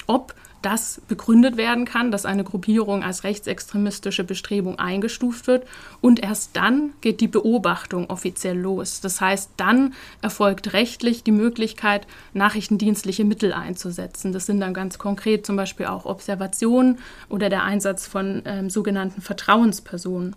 [0.07, 5.67] ob das begründet werden kann, dass eine Gruppierung als rechtsextremistische Bestrebung eingestuft wird.
[6.01, 9.01] Und erst dann geht die Beobachtung offiziell los.
[9.01, 14.33] Das heißt, dann erfolgt rechtlich die Möglichkeit, nachrichtendienstliche Mittel einzusetzen.
[14.33, 19.21] Das sind dann ganz konkret zum Beispiel auch Observationen oder der Einsatz von ähm, sogenannten
[19.21, 20.35] Vertrauenspersonen.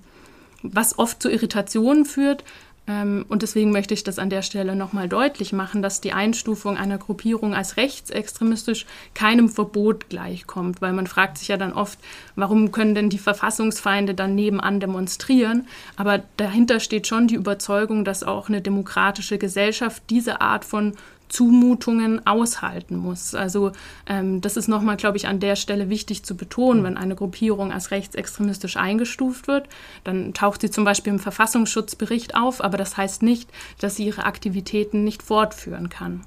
[0.63, 2.43] Was oft zu Irritationen führt,
[2.87, 6.99] und deswegen möchte ich das an der Stelle nochmal deutlich machen, dass die Einstufung einer
[6.99, 11.99] Gruppierung als rechtsextremistisch keinem Verbot gleichkommt, weil man fragt sich ja dann oft,
[12.37, 15.67] warum können denn die Verfassungsfeinde dann nebenan demonstrieren?
[15.97, 20.93] Aber dahinter steht schon die Überzeugung, dass auch eine demokratische Gesellschaft diese Art von
[21.35, 23.35] Zumutungen aushalten muss.
[23.35, 23.73] Also
[24.07, 27.73] ähm, das ist nochmal, glaube ich, an der Stelle wichtig zu betonen, wenn eine Gruppierung
[27.73, 29.69] als rechtsextremistisch eingestuft wird,
[30.05, 34.27] dann taucht sie zum Beispiel im Verfassungsschutzbericht auf, aber das heißt nicht, dass sie ihre
[34.27, 36.21] Aktivitäten nicht fortführen kann.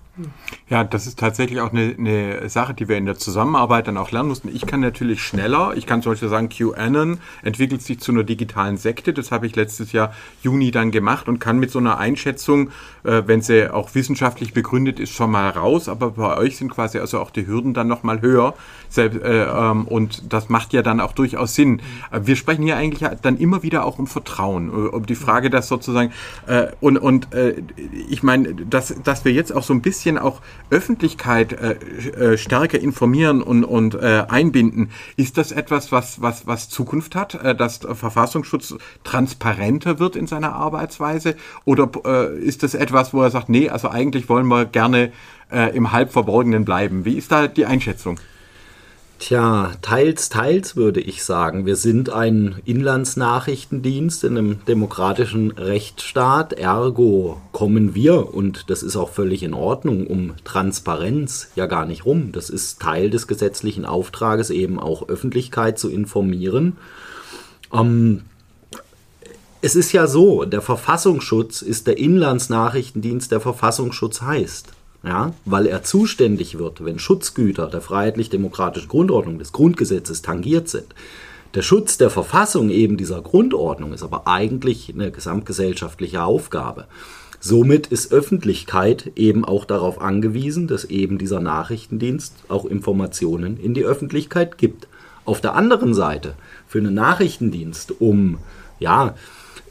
[0.70, 4.12] Ja, das ist tatsächlich auch eine, eine, Sache, die wir in der Zusammenarbeit dann auch
[4.12, 4.50] lernen mussten.
[4.50, 8.78] Ich kann natürlich schneller, ich kann zum Beispiel sagen, QAnon entwickelt sich zu einer digitalen
[8.78, 9.14] Sekte.
[9.14, 12.72] Das habe ich letztes Jahr Juni dann gemacht und kann mit so einer Einschätzung,
[13.04, 15.88] äh, wenn sie auch wissenschaftlich begründet ist, schon mal raus.
[15.88, 18.56] Aber bei euch sind quasi also auch die Hürden dann nochmal höher.
[18.90, 21.82] Selbst, äh, ähm, und das macht ja dann auch durchaus Sinn.
[22.12, 25.50] Äh, wir sprechen hier eigentlich dann immer wieder auch um Vertrauen, äh, um die Frage,
[25.50, 26.12] dass sozusagen,
[26.48, 27.56] äh, und, und äh,
[28.10, 32.38] ich meine, dass, dass wir jetzt auch so ein bisschen bisschen auch Öffentlichkeit äh, äh,
[32.38, 37.56] stärker informieren und, und äh, einbinden, ist das etwas, was, was, was Zukunft hat, äh,
[37.56, 41.36] dass Verfassungsschutz transparenter wird in seiner Arbeitsweise?
[41.66, 45.12] Oder äh, ist das etwas, wo er sagt, nee, also eigentlich wollen wir gerne
[45.52, 47.06] äh, im Halbverborgenen bleiben?
[47.06, 48.20] Wie ist da die Einschätzung?
[49.20, 51.66] Tja, teils, teils würde ich sagen.
[51.66, 56.54] Wir sind ein Inlandsnachrichtendienst in einem demokratischen Rechtsstaat.
[56.54, 62.06] Ergo kommen wir, und das ist auch völlig in Ordnung, um Transparenz ja gar nicht
[62.06, 62.32] rum.
[62.32, 66.78] Das ist Teil des gesetzlichen Auftrages, eben auch Öffentlichkeit zu informieren.
[67.74, 68.22] Ähm,
[69.62, 75.84] es ist ja so, der Verfassungsschutz ist der Inlandsnachrichtendienst, der Verfassungsschutz heißt ja, weil er
[75.84, 80.88] zuständig wird, wenn Schutzgüter der freiheitlich-demokratischen Grundordnung des Grundgesetzes tangiert sind.
[81.54, 86.86] Der Schutz der Verfassung eben dieser Grundordnung ist aber eigentlich eine gesamtgesellschaftliche Aufgabe.
[87.40, 93.86] Somit ist Öffentlichkeit eben auch darauf angewiesen, dass eben dieser Nachrichtendienst auch Informationen in die
[93.86, 94.88] Öffentlichkeit gibt.
[95.24, 96.34] Auf der anderen Seite,
[96.68, 98.40] für einen Nachrichtendienst, um
[98.80, 99.16] ja,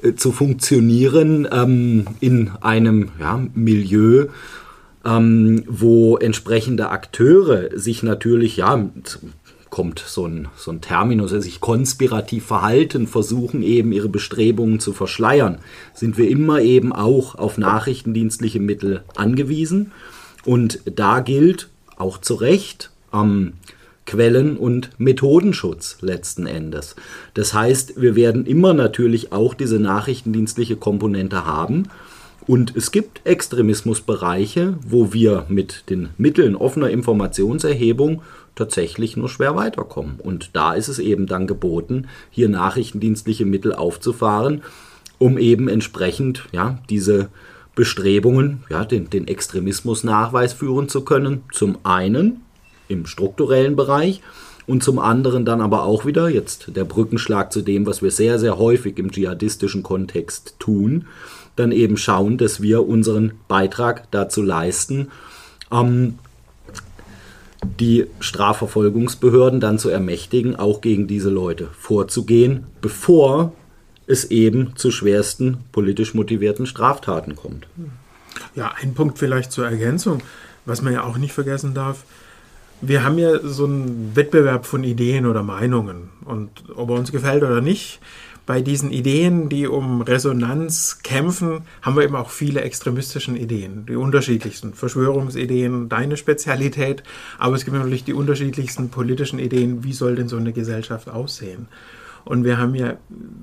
[0.03, 4.27] äh, zu funktionieren ähm, in einem ja, Milieu,
[5.07, 8.91] ähm, wo entsprechende Akteure sich natürlich, ja,
[9.71, 14.93] kommt so ein, so ein Terminus, also sich konspirativ verhalten, versuchen eben ihre Bestrebungen zu
[14.93, 15.59] verschleiern,
[15.95, 19.93] sind wir immer eben auch auf nachrichtendienstliche Mittel angewiesen.
[20.45, 23.55] Und da gilt auch zu Recht ähm,
[24.07, 26.97] Quellen- und Methodenschutz letzten Endes.
[27.35, 31.89] Das heißt, wir werden immer natürlich auch diese nachrichtendienstliche Komponente haben.
[32.47, 38.23] Und es gibt Extremismusbereiche, wo wir mit den Mitteln offener Informationserhebung
[38.55, 40.21] tatsächlich nur schwer weiterkommen.
[40.21, 44.63] Und da ist es eben dann geboten, hier nachrichtendienstliche Mittel aufzufahren,
[45.19, 47.29] um eben entsprechend ja, diese
[47.75, 51.43] Bestrebungen, ja, den, den Extremismusnachweis führen zu können.
[51.53, 52.43] Zum einen
[52.89, 54.23] im strukturellen Bereich
[54.67, 58.39] und zum anderen dann aber auch wieder, jetzt der Brückenschlag zu dem, was wir sehr,
[58.39, 61.07] sehr häufig im dschihadistischen Kontext tun,
[61.57, 65.09] dann eben schauen, dass wir unseren Beitrag dazu leisten,
[65.73, 66.19] ähm,
[67.81, 73.53] die Strafverfolgungsbehörden dann zu ermächtigen, auch gegen diese Leute vorzugehen, bevor
[74.07, 77.67] es eben zu schwersten politisch motivierten Straftaten kommt.
[78.55, 80.21] Ja, ein Punkt vielleicht zur Ergänzung,
[80.65, 82.05] was man ja auch nicht vergessen darf.
[82.81, 86.11] Wir haben ja so einen Wettbewerb von Ideen oder Meinungen.
[86.25, 88.01] Und ob er uns gefällt oder nicht,
[88.47, 93.97] bei diesen Ideen, die um Resonanz kämpfen, haben wir eben auch viele extremistische Ideen, die
[93.97, 97.03] unterschiedlichsten Verschwörungsideen, deine Spezialität,
[97.39, 101.67] aber es gibt natürlich die unterschiedlichsten politischen Ideen, wie soll denn so eine Gesellschaft aussehen?
[102.25, 102.97] Und wir haben ja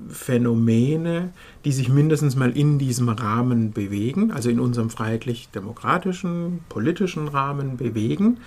[0.08, 1.32] Phänomene,
[1.64, 8.40] die sich mindestens mal in diesem Rahmen bewegen, also in unserem freiheitlich-demokratischen, politischen Rahmen bewegen,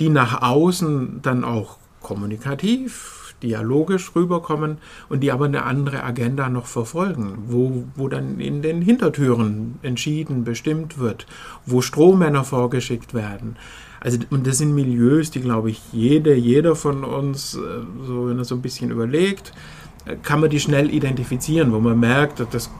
[0.00, 6.66] die nach außen dann auch kommunikativ, dialogisch rüberkommen und die aber eine andere Agenda noch
[6.66, 11.26] verfolgen, wo, wo dann in den Hintertüren entschieden, bestimmt wird,
[11.66, 13.56] wo Strohmänner vorgeschickt werden.
[14.00, 17.58] Also, und das sind Milieus, die, glaube ich, jede, jeder von uns, äh,
[18.06, 19.52] so, wenn er so ein bisschen überlegt,
[20.22, 22.70] kann man die schnell identifizieren, wo man merkt, das,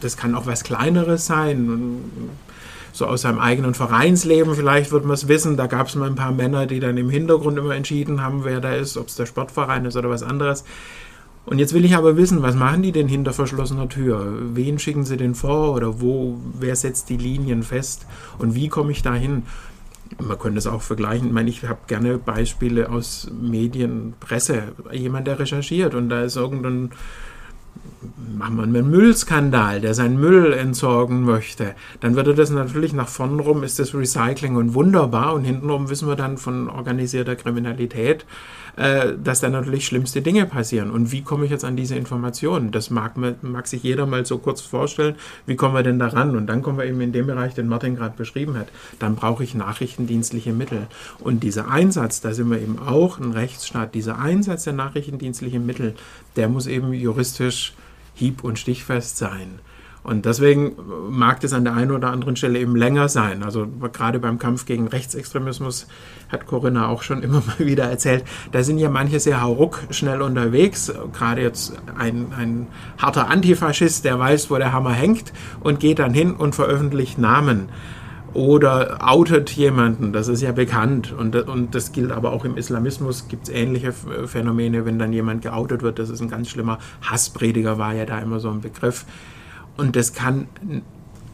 [0.00, 2.00] das kann auch was Kleineres sein.
[2.94, 5.56] So aus seinem eigenen Vereinsleben vielleicht wird man es wissen.
[5.56, 8.60] Da gab es mal ein paar Männer, die dann im Hintergrund immer entschieden haben, wer
[8.60, 10.62] da ist, ob es der Sportverein ist oder was anderes.
[11.44, 14.38] Und jetzt will ich aber wissen, was machen die denn hinter verschlossener Tür?
[14.54, 18.06] Wen schicken sie denn vor oder wo, wer setzt die Linien fest
[18.38, 19.42] und wie komme ich da hin?
[20.22, 21.26] Man könnte es auch vergleichen.
[21.26, 24.72] Ich meine, ich habe gerne Beispiele aus Medien, Presse.
[24.92, 26.92] Jemand, der recherchiert und da ist irgendein
[28.36, 33.40] machen wir einen Müllskandal, der seinen Müll entsorgen möchte, dann würde das natürlich nach vorn
[33.40, 35.34] rum ist das Recycling und wunderbar.
[35.34, 38.26] Und hintenrum wissen wir dann von organisierter Kriminalität,
[38.76, 40.90] äh, dass da natürlich schlimmste Dinge passieren.
[40.90, 42.72] Und wie komme ich jetzt an diese Informationen?
[42.72, 45.14] Das mag, mag sich jeder mal so kurz vorstellen.
[45.46, 46.36] Wie kommen wir denn daran?
[46.36, 48.68] Und dann kommen wir eben in den Bereich, den Martin gerade beschrieben hat.
[48.98, 50.88] Dann brauche ich nachrichtendienstliche Mittel.
[51.20, 55.94] Und dieser Einsatz, da sind wir eben auch ein Rechtsstaat, dieser Einsatz der nachrichtendienstlichen Mittel,
[56.36, 57.74] der muss eben juristisch
[58.14, 59.60] hieb- und stichfest sein.
[60.04, 60.72] Und deswegen
[61.10, 63.42] mag das an der einen oder anderen Stelle eben länger sein.
[63.42, 65.86] Also gerade beim Kampf gegen Rechtsextremismus
[66.28, 70.20] hat Corinna auch schon immer mal wieder erzählt, da sind ja manche sehr hauruck schnell
[70.20, 70.92] unterwegs.
[71.14, 72.66] Gerade jetzt ein, ein
[72.98, 77.70] harter Antifaschist, der weiß, wo der Hammer hängt und geht dann hin und veröffentlicht Namen
[78.34, 81.14] oder outet jemanden, das ist ja bekannt.
[81.16, 85.42] Und, und das gilt aber auch im Islamismus, gibt es ähnliche Phänomene, wenn dann jemand
[85.42, 89.06] geoutet wird, das ist ein ganz schlimmer Hassprediger, war ja da immer so ein Begriff.
[89.76, 90.48] Und das kann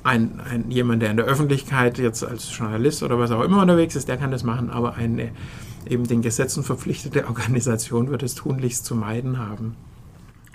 [0.03, 3.97] ein, ein, jemand, der in der Öffentlichkeit jetzt als Journalist oder was auch immer unterwegs
[3.97, 5.33] ist, der kann das machen, aber eine
[5.89, 9.77] eben den Gesetzen verpflichtete Organisation wird es tunlichst zu meiden haben.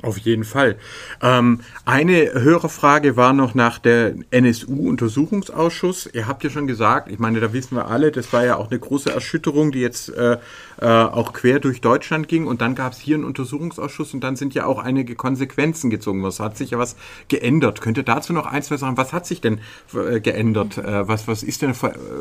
[0.02, 0.78] Auf jeden Fall.
[1.21, 6.10] Ähm, eine Hörerfrage war noch nach der NSU-Untersuchungsausschuss.
[6.13, 8.69] Ihr habt ja schon gesagt, ich meine, da wissen wir alle, das war ja auch
[8.69, 10.38] eine große Erschütterung, die jetzt äh,
[10.82, 12.48] äh, auch quer durch Deutschland ging.
[12.48, 16.24] Und dann gab es hier einen Untersuchungsausschuss und dann sind ja auch einige Konsequenzen gezogen.
[16.24, 16.96] Was hat sich ja was
[17.28, 17.82] geändert?
[17.82, 18.98] Könnt ihr dazu noch ein, zwei sagen?
[18.98, 19.60] Was hat sich denn
[19.94, 20.78] äh, geändert?
[20.78, 21.74] Äh, was, was ist denn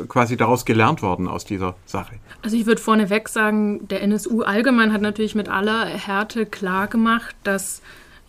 [0.07, 2.15] quasi daraus gelernt worden aus dieser Sache?
[2.41, 7.35] Also ich würde vorneweg sagen, der NSU allgemein hat natürlich mit aller Härte klar gemacht,
[7.43, 7.81] dass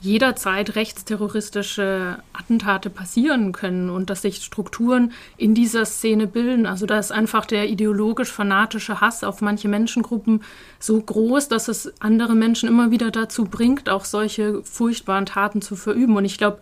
[0.07, 6.65] jederzeit rechtsterroristische Attentate passieren können und dass sich Strukturen in dieser Szene bilden.
[6.65, 10.43] Also da ist einfach der ideologisch-fanatische Hass auf manche Menschengruppen
[10.79, 15.75] so groß, dass es andere Menschen immer wieder dazu bringt, auch solche furchtbaren Taten zu
[15.75, 16.17] verüben.
[16.17, 16.61] Und ich glaube,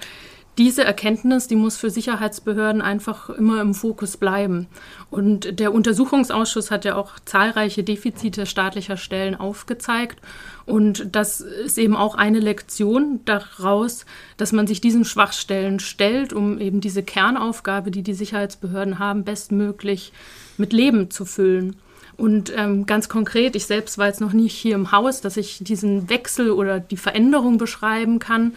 [0.56, 4.68] diese Erkenntnis, die muss für Sicherheitsbehörden einfach immer im Fokus bleiben.
[5.10, 10.20] Und der Untersuchungsausschuss hat ja auch zahlreiche Defizite staatlicher Stellen aufgezeigt.
[10.66, 16.60] Und das ist eben auch eine Lektion daraus, dass man sich diesen Schwachstellen stellt, um
[16.60, 20.12] eben diese Kernaufgabe, die die Sicherheitsbehörden haben, bestmöglich
[20.56, 21.76] mit Leben zu füllen.
[22.16, 25.58] Und ähm, ganz konkret, ich selbst war jetzt noch nicht hier im Haus, dass ich
[25.60, 28.54] diesen Wechsel oder die Veränderung beschreiben kann.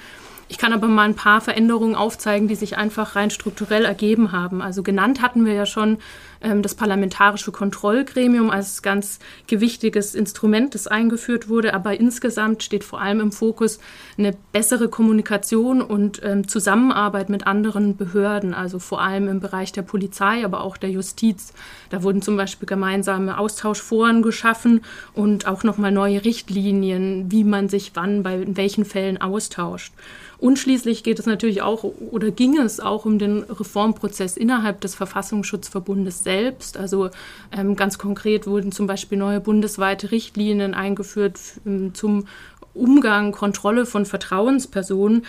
[0.50, 4.62] Ich kann aber mal ein paar Veränderungen aufzeigen, die sich einfach rein strukturell ergeben haben.
[4.62, 5.98] Also genannt hatten wir ja schon
[6.40, 11.74] das parlamentarische Kontrollgremium als ganz gewichtiges Instrument, das eingeführt wurde.
[11.74, 13.80] Aber insgesamt steht vor allem im Fokus
[14.18, 19.82] eine bessere Kommunikation und ähm, Zusammenarbeit mit anderen Behörden, also vor allem im Bereich der
[19.82, 21.54] Polizei, aber auch der Justiz.
[21.90, 24.82] Da wurden zum Beispiel gemeinsame Austauschforen geschaffen
[25.14, 29.94] und auch nochmal neue Richtlinien, wie man sich wann bei welchen Fällen austauscht.
[30.40, 34.94] Und schließlich geht es natürlich auch oder ging es auch um den Reformprozess innerhalb des
[34.94, 36.76] Verfassungsschutzverbundes selbst.
[36.78, 37.10] Also
[37.58, 42.28] ähm, ganz konkret wurden zum Beispiel neue bundesweite Richtlinien eingeführt ähm, zum
[42.74, 45.26] Umgang, Kontrolle von Vertrauenspersonen,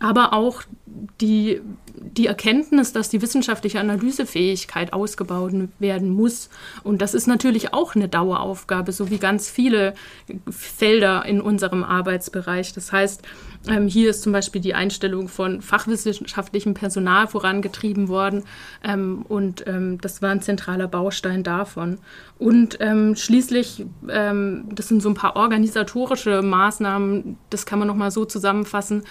[0.00, 0.62] aber auch
[1.20, 1.60] die,
[1.94, 6.48] die Erkenntnis, dass die wissenschaftliche Analysefähigkeit ausgebaut werden muss.
[6.82, 9.94] Und das ist natürlich auch eine Daueraufgabe, so wie ganz viele
[10.50, 12.72] Felder in unserem Arbeitsbereich.
[12.72, 13.22] Das heißt,
[13.68, 18.44] ähm, hier ist zum Beispiel die Einstellung von fachwissenschaftlichem Personal vorangetrieben worden
[18.82, 21.98] ähm, und ähm, das war ein zentraler Baustein davon.
[22.38, 29.02] Und schließlich, das sind so ein paar organisatorische Maßnahmen, das kann man nochmal so zusammenfassen,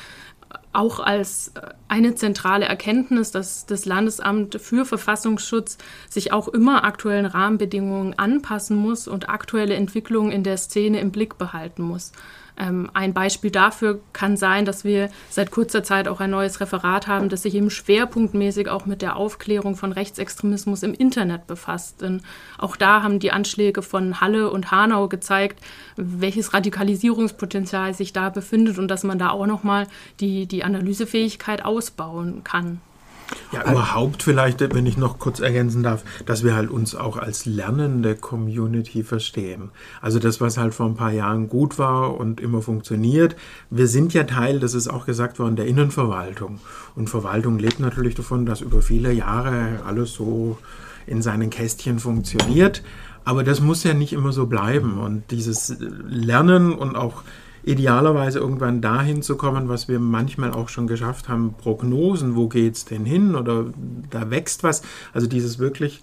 [0.73, 1.51] auch als
[1.87, 5.77] eine zentrale Erkenntnis, dass das Landesamt für Verfassungsschutz
[6.09, 11.37] sich auch immer aktuellen Rahmenbedingungen anpassen muss und aktuelle Entwicklungen in der Szene im Blick
[11.37, 12.11] behalten muss.
[12.59, 17.07] Ähm, ein Beispiel dafür kann sein, dass wir seit kurzer Zeit auch ein neues Referat
[17.07, 22.01] haben, das sich eben schwerpunktmäßig auch mit der Aufklärung von Rechtsextremismus im Internet befasst.
[22.01, 22.21] Denn
[22.57, 25.63] auch da haben die Anschläge von Halle und Hanau gezeigt,
[25.95, 29.87] welches Radikalisierungspotenzial sich da befindet und dass man da auch nochmal
[30.19, 32.81] die, die Analysefähigkeit ausbauen kann.
[33.51, 37.45] Ja, überhaupt vielleicht, wenn ich noch kurz ergänzen darf, dass wir halt uns auch als
[37.45, 39.69] lernende Community verstehen.
[40.01, 43.35] Also das, was halt vor ein paar Jahren gut war und immer funktioniert.
[43.69, 46.59] Wir sind ja Teil, das ist auch gesagt worden, der Innenverwaltung.
[46.95, 50.57] Und Verwaltung lebt natürlich davon, dass über viele Jahre alles so
[51.07, 52.83] in seinen Kästchen funktioniert.
[53.25, 54.99] Aber das muss ja nicht immer so bleiben.
[54.99, 57.23] Und dieses Lernen und auch
[57.69, 62.75] idealerweise irgendwann dahin zu kommen, was wir manchmal auch schon geschafft haben, Prognosen, wo geht
[62.75, 63.65] es denn hin oder
[64.09, 64.81] da wächst was.
[65.13, 66.01] Also dieses wirklich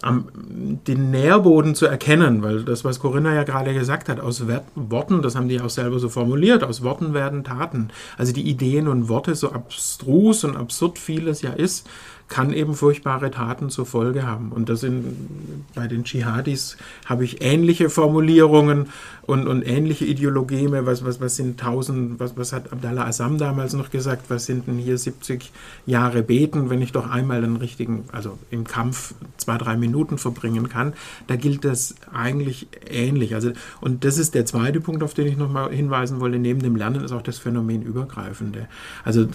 [0.00, 4.44] am, den Nährboden zu erkennen, weil das, was Corinna ja gerade gesagt hat, aus
[4.74, 7.88] Worten, das haben die auch selber so formuliert, aus Worten werden Taten.
[8.16, 11.88] Also die Ideen und Worte, so abstrus und absurd vieles ja ist,
[12.32, 14.52] kann eben furchtbare Taten zur Folge haben.
[14.52, 15.04] Und das sind
[15.74, 18.86] bei den Dschihadis habe ich ähnliche Formulierungen
[19.20, 20.72] und, und ähnliche Ideologien.
[20.86, 24.66] Was, was, was sind tausend, was, was hat Abdallah Assam damals noch gesagt, was sind
[24.66, 25.52] denn hier 70
[25.84, 30.70] Jahre beten, wenn ich doch einmal den richtigen, also im Kampf zwei, drei Minuten verbringen
[30.70, 30.94] kann.
[31.26, 33.34] Da gilt das eigentlich ähnlich.
[33.34, 33.52] Also,
[33.82, 36.38] und das ist der zweite Punkt, auf den ich nochmal hinweisen wollte.
[36.38, 38.68] Neben dem Lernen ist auch das Phänomen Übergreifende.
[39.04, 39.26] Also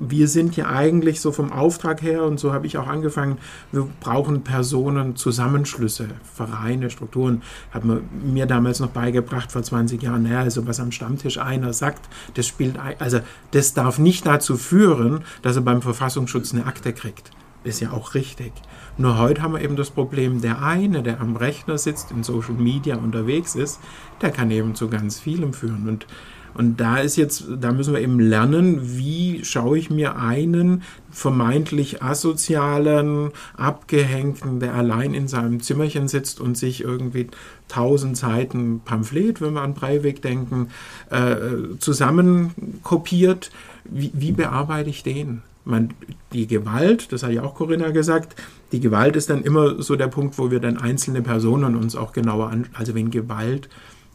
[0.00, 3.38] wir sind ja eigentlich so vom Auftrag her, und so habe ich auch angefangen,
[3.70, 7.42] wir brauchen Personen, Zusammenschlüsse, Vereine, Strukturen.
[7.70, 11.72] Hat man mir damals noch beigebracht vor 20 Jahren, naja, also was am Stammtisch einer
[11.72, 13.20] sagt, das spielt, also
[13.50, 17.30] das darf nicht dazu führen, dass er beim Verfassungsschutz eine Akte kriegt.
[17.62, 18.52] Ist ja auch richtig.
[18.96, 22.54] Nur heute haben wir eben das Problem, der eine, der am Rechner sitzt, in Social
[22.54, 23.80] Media unterwegs ist,
[24.22, 25.86] der kann eben zu ganz vielem führen.
[25.86, 26.06] Und
[26.54, 32.02] und da ist jetzt, da müssen wir eben lernen, wie schaue ich mir einen vermeintlich
[32.02, 37.28] asozialen, abgehängten, der allein in seinem Zimmerchen sitzt und sich irgendwie
[37.68, 40.68] tausend Seiten Pamphlet, wenn wir an Breivik denken,
[41.10, 43.50] äh, zusammenkopiert.
[43.84, 45.42] Wie, wie bearbeite ich den?
[45.64, 45.90] Man,
[46.32, 48.34] die Gewalt, das hat ja auch Corinna gesagt,
[48.72, 52.12] die Gewalt ist dann immer so der Punkt, wo wir dann einzelne Personen uns auch
[52.12, 53.68] genauer an, also wenn Gewalt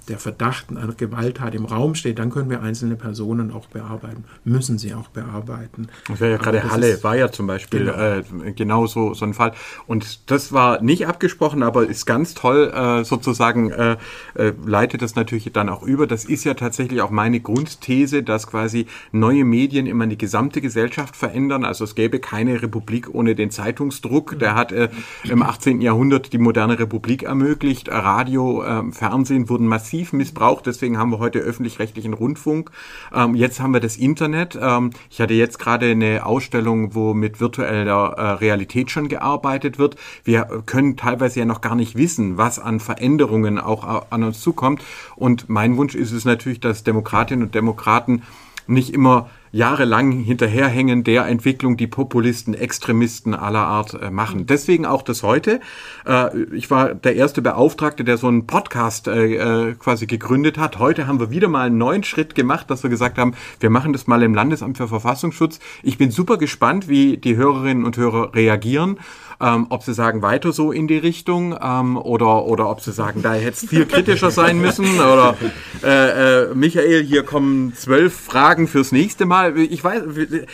[0.06, 4.78] der Verdacht einer Gewalttat im Raum steht, dann können wir einzelne Personen auch bearbeiten, müssen
[4.78, 5.88] sie auch bearbeiten.
[6.08, 9.26] Das wäre ja gerade Halle, ist, war ja zum Beispiel genau, äh, genau so, so
[9.26, 9.53] ein Fall.
[9.88, 13.97] Und das war nicht abgesprochen, aber ist ganz toll, äh, sozusagen äh,
[14.36, 16.08] äh, leitet das natürlich dann auch über.
[16.08, 21.16] Das ist ja tatsächlich auch meine Grundthese, dass quasi neue Medien immer die gesamte Gesellschaft
[21.16, 21.66] verändern.
[21.66, 24.38] Also es gäbe keine Republik ohne den Zeitungsdruck.
[24.39, 24.89] Der hat äh,
[25.24, 25.82] im 18.
[25.82, 27.89] Jahrhundert die moderne Republik ermöglicht.
[27.89, 30.66] Radio, äh, Fernsehen wurden massiv massiv missbraucht.
[30.66, 32.70] Deswegen haben wir heute öffentlich-rechtlichen Rundfunk.
[33.14, 34.58] Ähm, jetzt haben wir das Internet.
[34.62, 39.96] Ähm, ich hatte jetzt gerade eine Ausstellung, wo mit virtueller äh, Realität schon gearbeitet wird.
[40.24, 44.84] Wir können teilweise ja noch gar nicht wissen, was an Veränderungen auch an uns zukommt.
[45.16, 48.24] Und mein Wunsch ist es natürlich, dass Demokratinnen und Demokraten
[48.68, 54.45] nicht immer jahrelang hinterherhängen der Entwicklung, die Populisten, Extremisten aller Art äh, machen.
[54.47, 55.62] Deswegen auch das heute.
[56.06, 60.78] Äh, ich war der erste Beauftragte, der so einen Podcast äh, quasi gegründet hat.
[60.80, 63.93] Heute haben wir wieder mal einen neuen Schritt gemacht, dass wir gesagt haben, wir machen
[63.93, 65.60] das mal im Landesamt für Verfassungsschutz.
[65.84, 68.99] Ich bin super gespannt, wie die Hörerinnen und Hörer reagieren
[69.41, 73.21] ähm, ob sie sagen, weiter so in die Richtung ähm, oder, oder ob sie sagen,
[73.21, 75.36] da hätte es viel kritischer sein müssen oder
[75.83, 79.57] äh, äh, Michael, hier kommen zwölf Fragen fürs nächste Mal.
[79.57, 80.03] Ich weiß,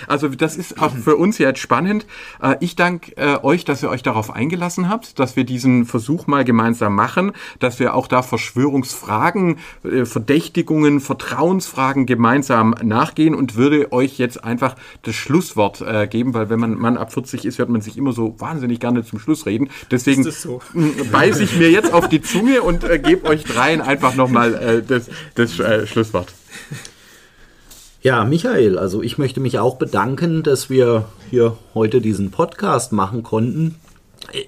[0.08, 2.06] also das ist auch für uns jetzt spannend.
[2.42, 6.28] Äh, ich danke äh, euch, dass ihr euch darauf eingelassen habt, dass wir diesen Versuch
[6.28, 13.92] mal gemeinsam machen, dass wir auch da Verschwörungsfragen, äh, Verdächtigungen, Vertrauensfragen gemeinsam nachgehen und würde
[13.92, 17.70] euch jetzt einfach das Schlusswort äh, geben, weil wenn man Mann ab 40 ist, hört
[17.70, 19.70] man sich immer so wahnsinnig wahnsinnig gerne zum Schluss reden.
[19.90, 20.62] Deswegen so?
[21.12, 24.84] beiße ich mir jetzt auf die Zunge und äh, gebe euch dreien einfach nochmal äh,
[24.84, 26.34] das, das äh, Schlusswort.
[28.02, 33.22] Ja, Michael, also ich möchte mich auch bedanken, dass wir hier heute diesen Podcast machen
[33.22, 33.76] konnten.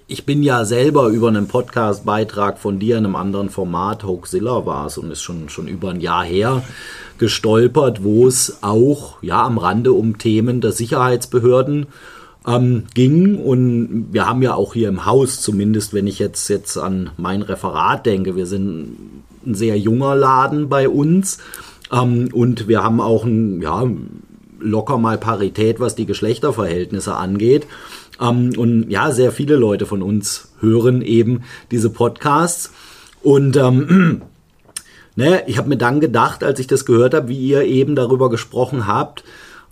[0.07, 4.87] Ich bin ja selber über einen Podcast-Beitrag von dir in einem anderen Format, Hoaxilla war
[4.87, 6.63] es und ist schon, schon über ein Jahr her,
[7.17, 11.87] gestolpert, wo es auch ja am Rande um Themen der Sicherheitsbehörden
[12.47, 13.37] ähm, ging.
[13.37, 17.41] Und wir haben ja auch hier im Haus, zumindest wenn ich jetzt, jetzt an mein
[17.41, 18.97] Referat denke, wir sind
[19.45, 21.39] ein sehr junger Laden bei uns.
[21.91, 23.85] Ähm, und wir haben auch ein, ja,
[24.59, 27.67] locker mal Parität, was die Geschlechterverhältnisse angeht.
[28.19, 32.71] Ähm, und ja, sehr viele Leute von uns hören eben diese Podcasts.
[33.21, 34.21] Und ähm,
[35.15, 38.29] ne, ich habe mir dann gedacht, als ich das gehört habe, wie ihr eben darüber
[38.29, 39.23] gesprochen habt,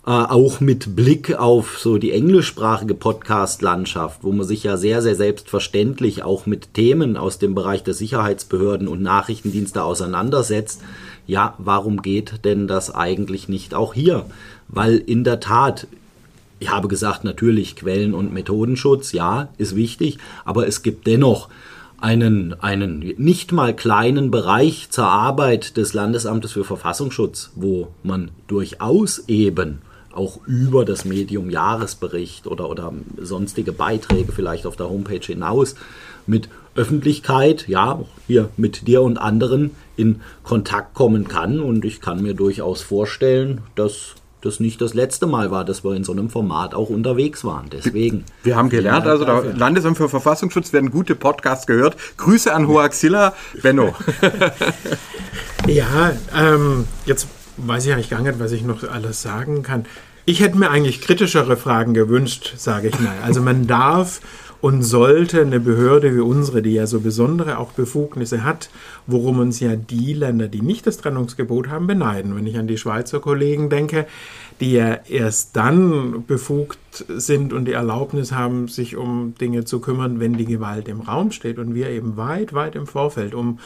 [0.04, 5.14] äh, auch mit Blick auf so die englischsprachige Podcast-Landschaft, wo man sich ja sehr, sehr
[5.14, 10.82] selbstverständlich auch mit Themen aus dem Bereich der Sicherheitsbehörden und Nachrichtendienste auseinandersetzt.
[11.28, 14.26] Ja, warum geht denn das eigentlich nicht auch hier?
[14.66, 15.86] Weil in der Tat
[16.58, 21.48] Ich habe gesagt, natürlich Quellen- und Methodenschutz, ja, ist wichtig, aber es gibt dennoch
[22.00, 29.24] einen, einen nicht mal kleinen Bereich zur Arbeit des Landesamtes für Verfassungsschutz, wo man durchaus
[29.28, 29.80] eben
[30.14, 35.74] auch über das Medium Jahresbericht oder, oder sonstige Beiträge vielleicht auf der Homepage hinaus
[36.26, 41.60] mit Öffentlichkeit, ja, hier mit dir und anderen in Kontakt kommen kann.
[41.60, 45.94] Und ich kann mir durchaus vorstellen, dass das nicht das letzte Mal war, dass wir
[45.94, 47.66] in so einem Format auch unterwegs waren.
[47.70, 48.24] Deswegen.
[48.42, 51.96] Wir haben gelernt, also der Landesamt für Verfassungsschutz werden gute Podcasts gehört.
[52.16, 53.94] Grüße an Hoaxilla, Benno.
[55.68, 57.28] ja, ähm, jetzt
[57.66, 59.84] weiß ich eigentlich gar nicht, was ich noch alles sagen kann.
[60.24, 63.16] Ich hätte mir eigentlich kritischere Fragen gewünscht, sage ich mal.
[63.24, 64.20] Also man darf
[64.62, 68.70] und sollte eine Behörde wie unsere, die ja so besondere auch Befugnisse hat,
[69.08, 72.36] worum uns ja die Länder, die nicht das Trennungsgebot haben, beneiden.
[72.36, 74.06] Wenn ich an die Schweizer Kollegen denke,
[74.60, 80.20] die ja erst dann befugt sind und die Erlaubnis haben, sich um Dinge zu kümmern,
[80.20, 83.58] wenn die Gewalt im Raum steht und wir eben weit, weit im Vorfeld um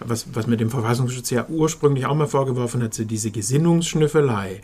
[0.00, 4.60] was, was mir dem Verfassungsschutz ja ursprünglich auch mal vorgeworfen hat, so diese Gesinnungsschnüffelei.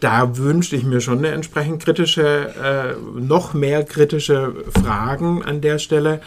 [0.00, 5.78] Da wünschte ich mir schon eine entsprechend kritische, äh, noch mehr kritische Fragen an der
[5.78, 6.20] Stelle,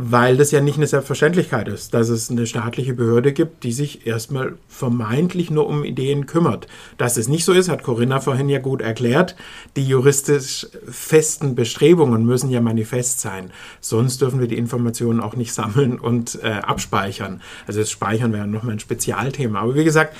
[0.00, 4.06] weil das ja nicht eine Selbstverständlichkeit ist, dass es eine staatliche Behörde gibt, die sich
[4.06, 6.68] erstmal vermeintlich nur um Ideen kümmert.
[6.98, 9.34] Dass es nicht so ist, hat Corinna vorhin ja gut erklärt.
[9.74, 13.50] Die juristisch festen Bestrebungen müssen ja manifest sein.
[13.80, 17.42] Sonst dürfen wir die Informationen auch nicht sammeln und äh, abspeichern.
[17.66, 19.62] Also das Speichern wäre nochmal ein Spezialthema.
[19.62, 20.14] Aber wie gesagt,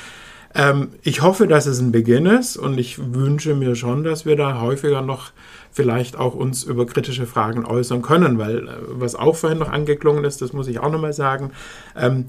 [0.57, 4.35] ähm, ich hoffe, dass es ein Beginn ist und ich wünsche mir schon, dass wir
[4.35, 5.31] da häufiger noch
[5.79, 10.25] vielleicht auch uns über kritische Fragen äußern können, weil äh, was auch vorhin noch angeklungen
[10.25, 11.53] ist, das muss ich auch nochmal sagen,
[11.97, 12.25] ähm,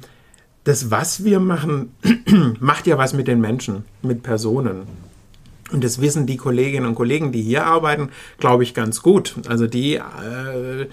[0.65, 1.95] das, was wir machen,
[2.59, 4.83] macht ja was mit den Menschen, mit Personen.
[5.71, 9.33] Und das wissen die Kolleginnen und Kollegen, die hier arbeiten, glaube ich, ganz gut.
[9.47, 10.85] Also die äh,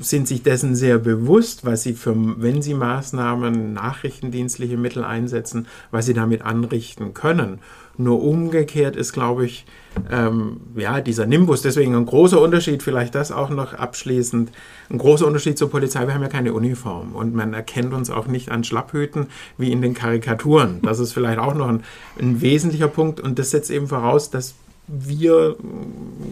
[0.00, 6.06] sind sich dessen sehr bewusst, was sie für, wenn sie Maßnahmen, nachrichtendienstliche Mittel einsetzen, was
[6.06, 7.58] sie damit anrichten können.
[8.00, 9.66] Nur umgekehrt ist, glaube ich,
[10.10, 14.52] ähm, ja, dieser Nimbus, deswegen ein großer Unterschied, vielleicht das auch noch abschließend,
[14.88, 18.28] ein großer Unterschied zur Polizei, wir haben ja keine Uniform und man erkennt uns auch
[18.28, 19.26] nicht an Schlapphüten
[19.56, 20.80] wie in den Karikaturen.
[20.82, 21.82] Das ist vielleicht auch noch ein,
[22.20, 24.54] ein wesentlicher Punkt und das setzt eben voraus, dass
[24.86, 25.56] wir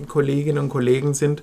[0.08, 1.42] Kolleginnen und Kollegen sind,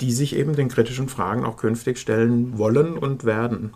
[0.00, 3.72] die sich eben den kritischen Fragen auch künftig stellen wollen und werden.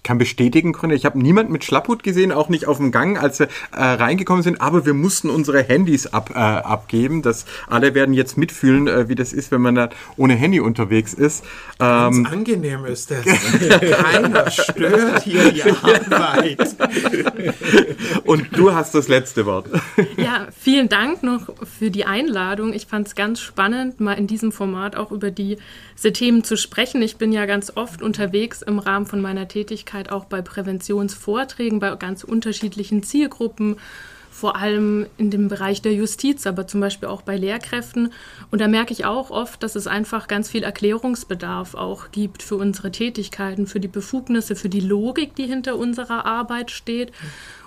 [0.00, 3.22] Ich kann bestätigen, Gründer, ich habe niemanden mit Schlapphut gesehen, auch nicht auf dem Gang,
[3.22, 7.20] als wir äh, reingekommen sind, aber wir mussten unsere Handys ab, äh, abgeben.
[7.20, 11.12] Das, alle werden jetzt mitfühlen, äh, wie das ist, wenn man da ohne Handy unterwegs
[11.12, 11.44] ist.
[11.80, 13.24] Ähm, Ganz angenehm ist das.
[13.24, 16.76] Keiner stört hier die Arbeit.
[18.24, 19.66] Und du hast das letzte Wort.
[20.16, 22.72] Ja, vielen Dank noch für die Einladung.
[22.72, 25.58] Ich fand es ganz spannend, mal in diesem Format auch über diese
[26.14, 27.02] Themen zu sprechen.
[27.02, 31.80] Ich bin ja ganz oft unterwegs im Rahmen von meiner Tätigkeit Tätigkeit auch bei Präventionsvorträgen,
[31.80, 33.76] bei ganz unterschiedlichen Zielgruppen,
[34.30, 38.12] vor allem in dem Bereich der Justiz, aber zum Beispiel auch bei Lehrkräften.
[38.52, 42.54] Und da merke ich auch oft, dass es einfach ganz viel Erklärungsbedarf auch gibt für
[42.54, 47.12] unsere Tätigkeiten, für die Befugnisse, für die Logik, die hinter unserer Arbeit steht.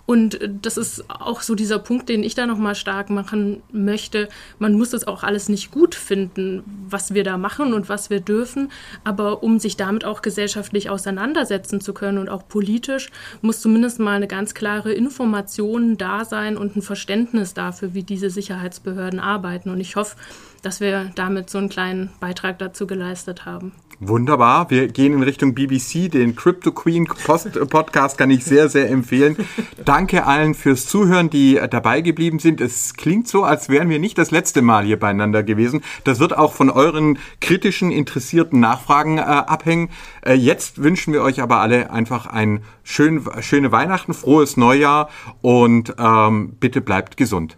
[0.05, 4.29] Und äh, das ist auch so dieser Punkt, den ich da nochmal stark machen möchte.
[4.59, 8.19] Man muss es auch alles nicht gut finden, was wir da machen und was wir
[8.19, 8.71] dürfen.
[9.03, 14.15] Aber um sich damit auch gesellschaftlich auseinandersetzen zu können und auch politisch, muss zumindest mal
[14.15, 19.69] eine ganz klare Information da sein und ein Verständnis dafür, wie diese Sicherheitsbehörden arbeiten.
[19.69, 20.17] Und ich hoffe,
[20.61, 23.73] dass wir damit so einen kleinen Beitrag dazu geleistet haben.
[23.99, 24.69] Wunderbar.
[24.69, 26.11] Wir gehen in Richtung BBC.
[26.11, 29.37] Den Crypto Queen Post Podcast kann ich sehr, sehr empfehlen.
[29.85, 32.61] Danke allen fürs Zuhören, die dabei geblieben sind.
[32.61, 35.83] Es klingt so, als wären wir nicht das letzte Mal hier beieinander gewesen.
[36.03, 39.89] Das wird auch von euren kritischen, interessierten Nachfragen äh, abhängen.
[40.25, 45.09] Äh, jetzt wünschen wir euch aber alle einfach ein schön, schöne Weihnachten, frohes Neujahr
[45.41, 47.57] und ähm, bitte bleibt gesund.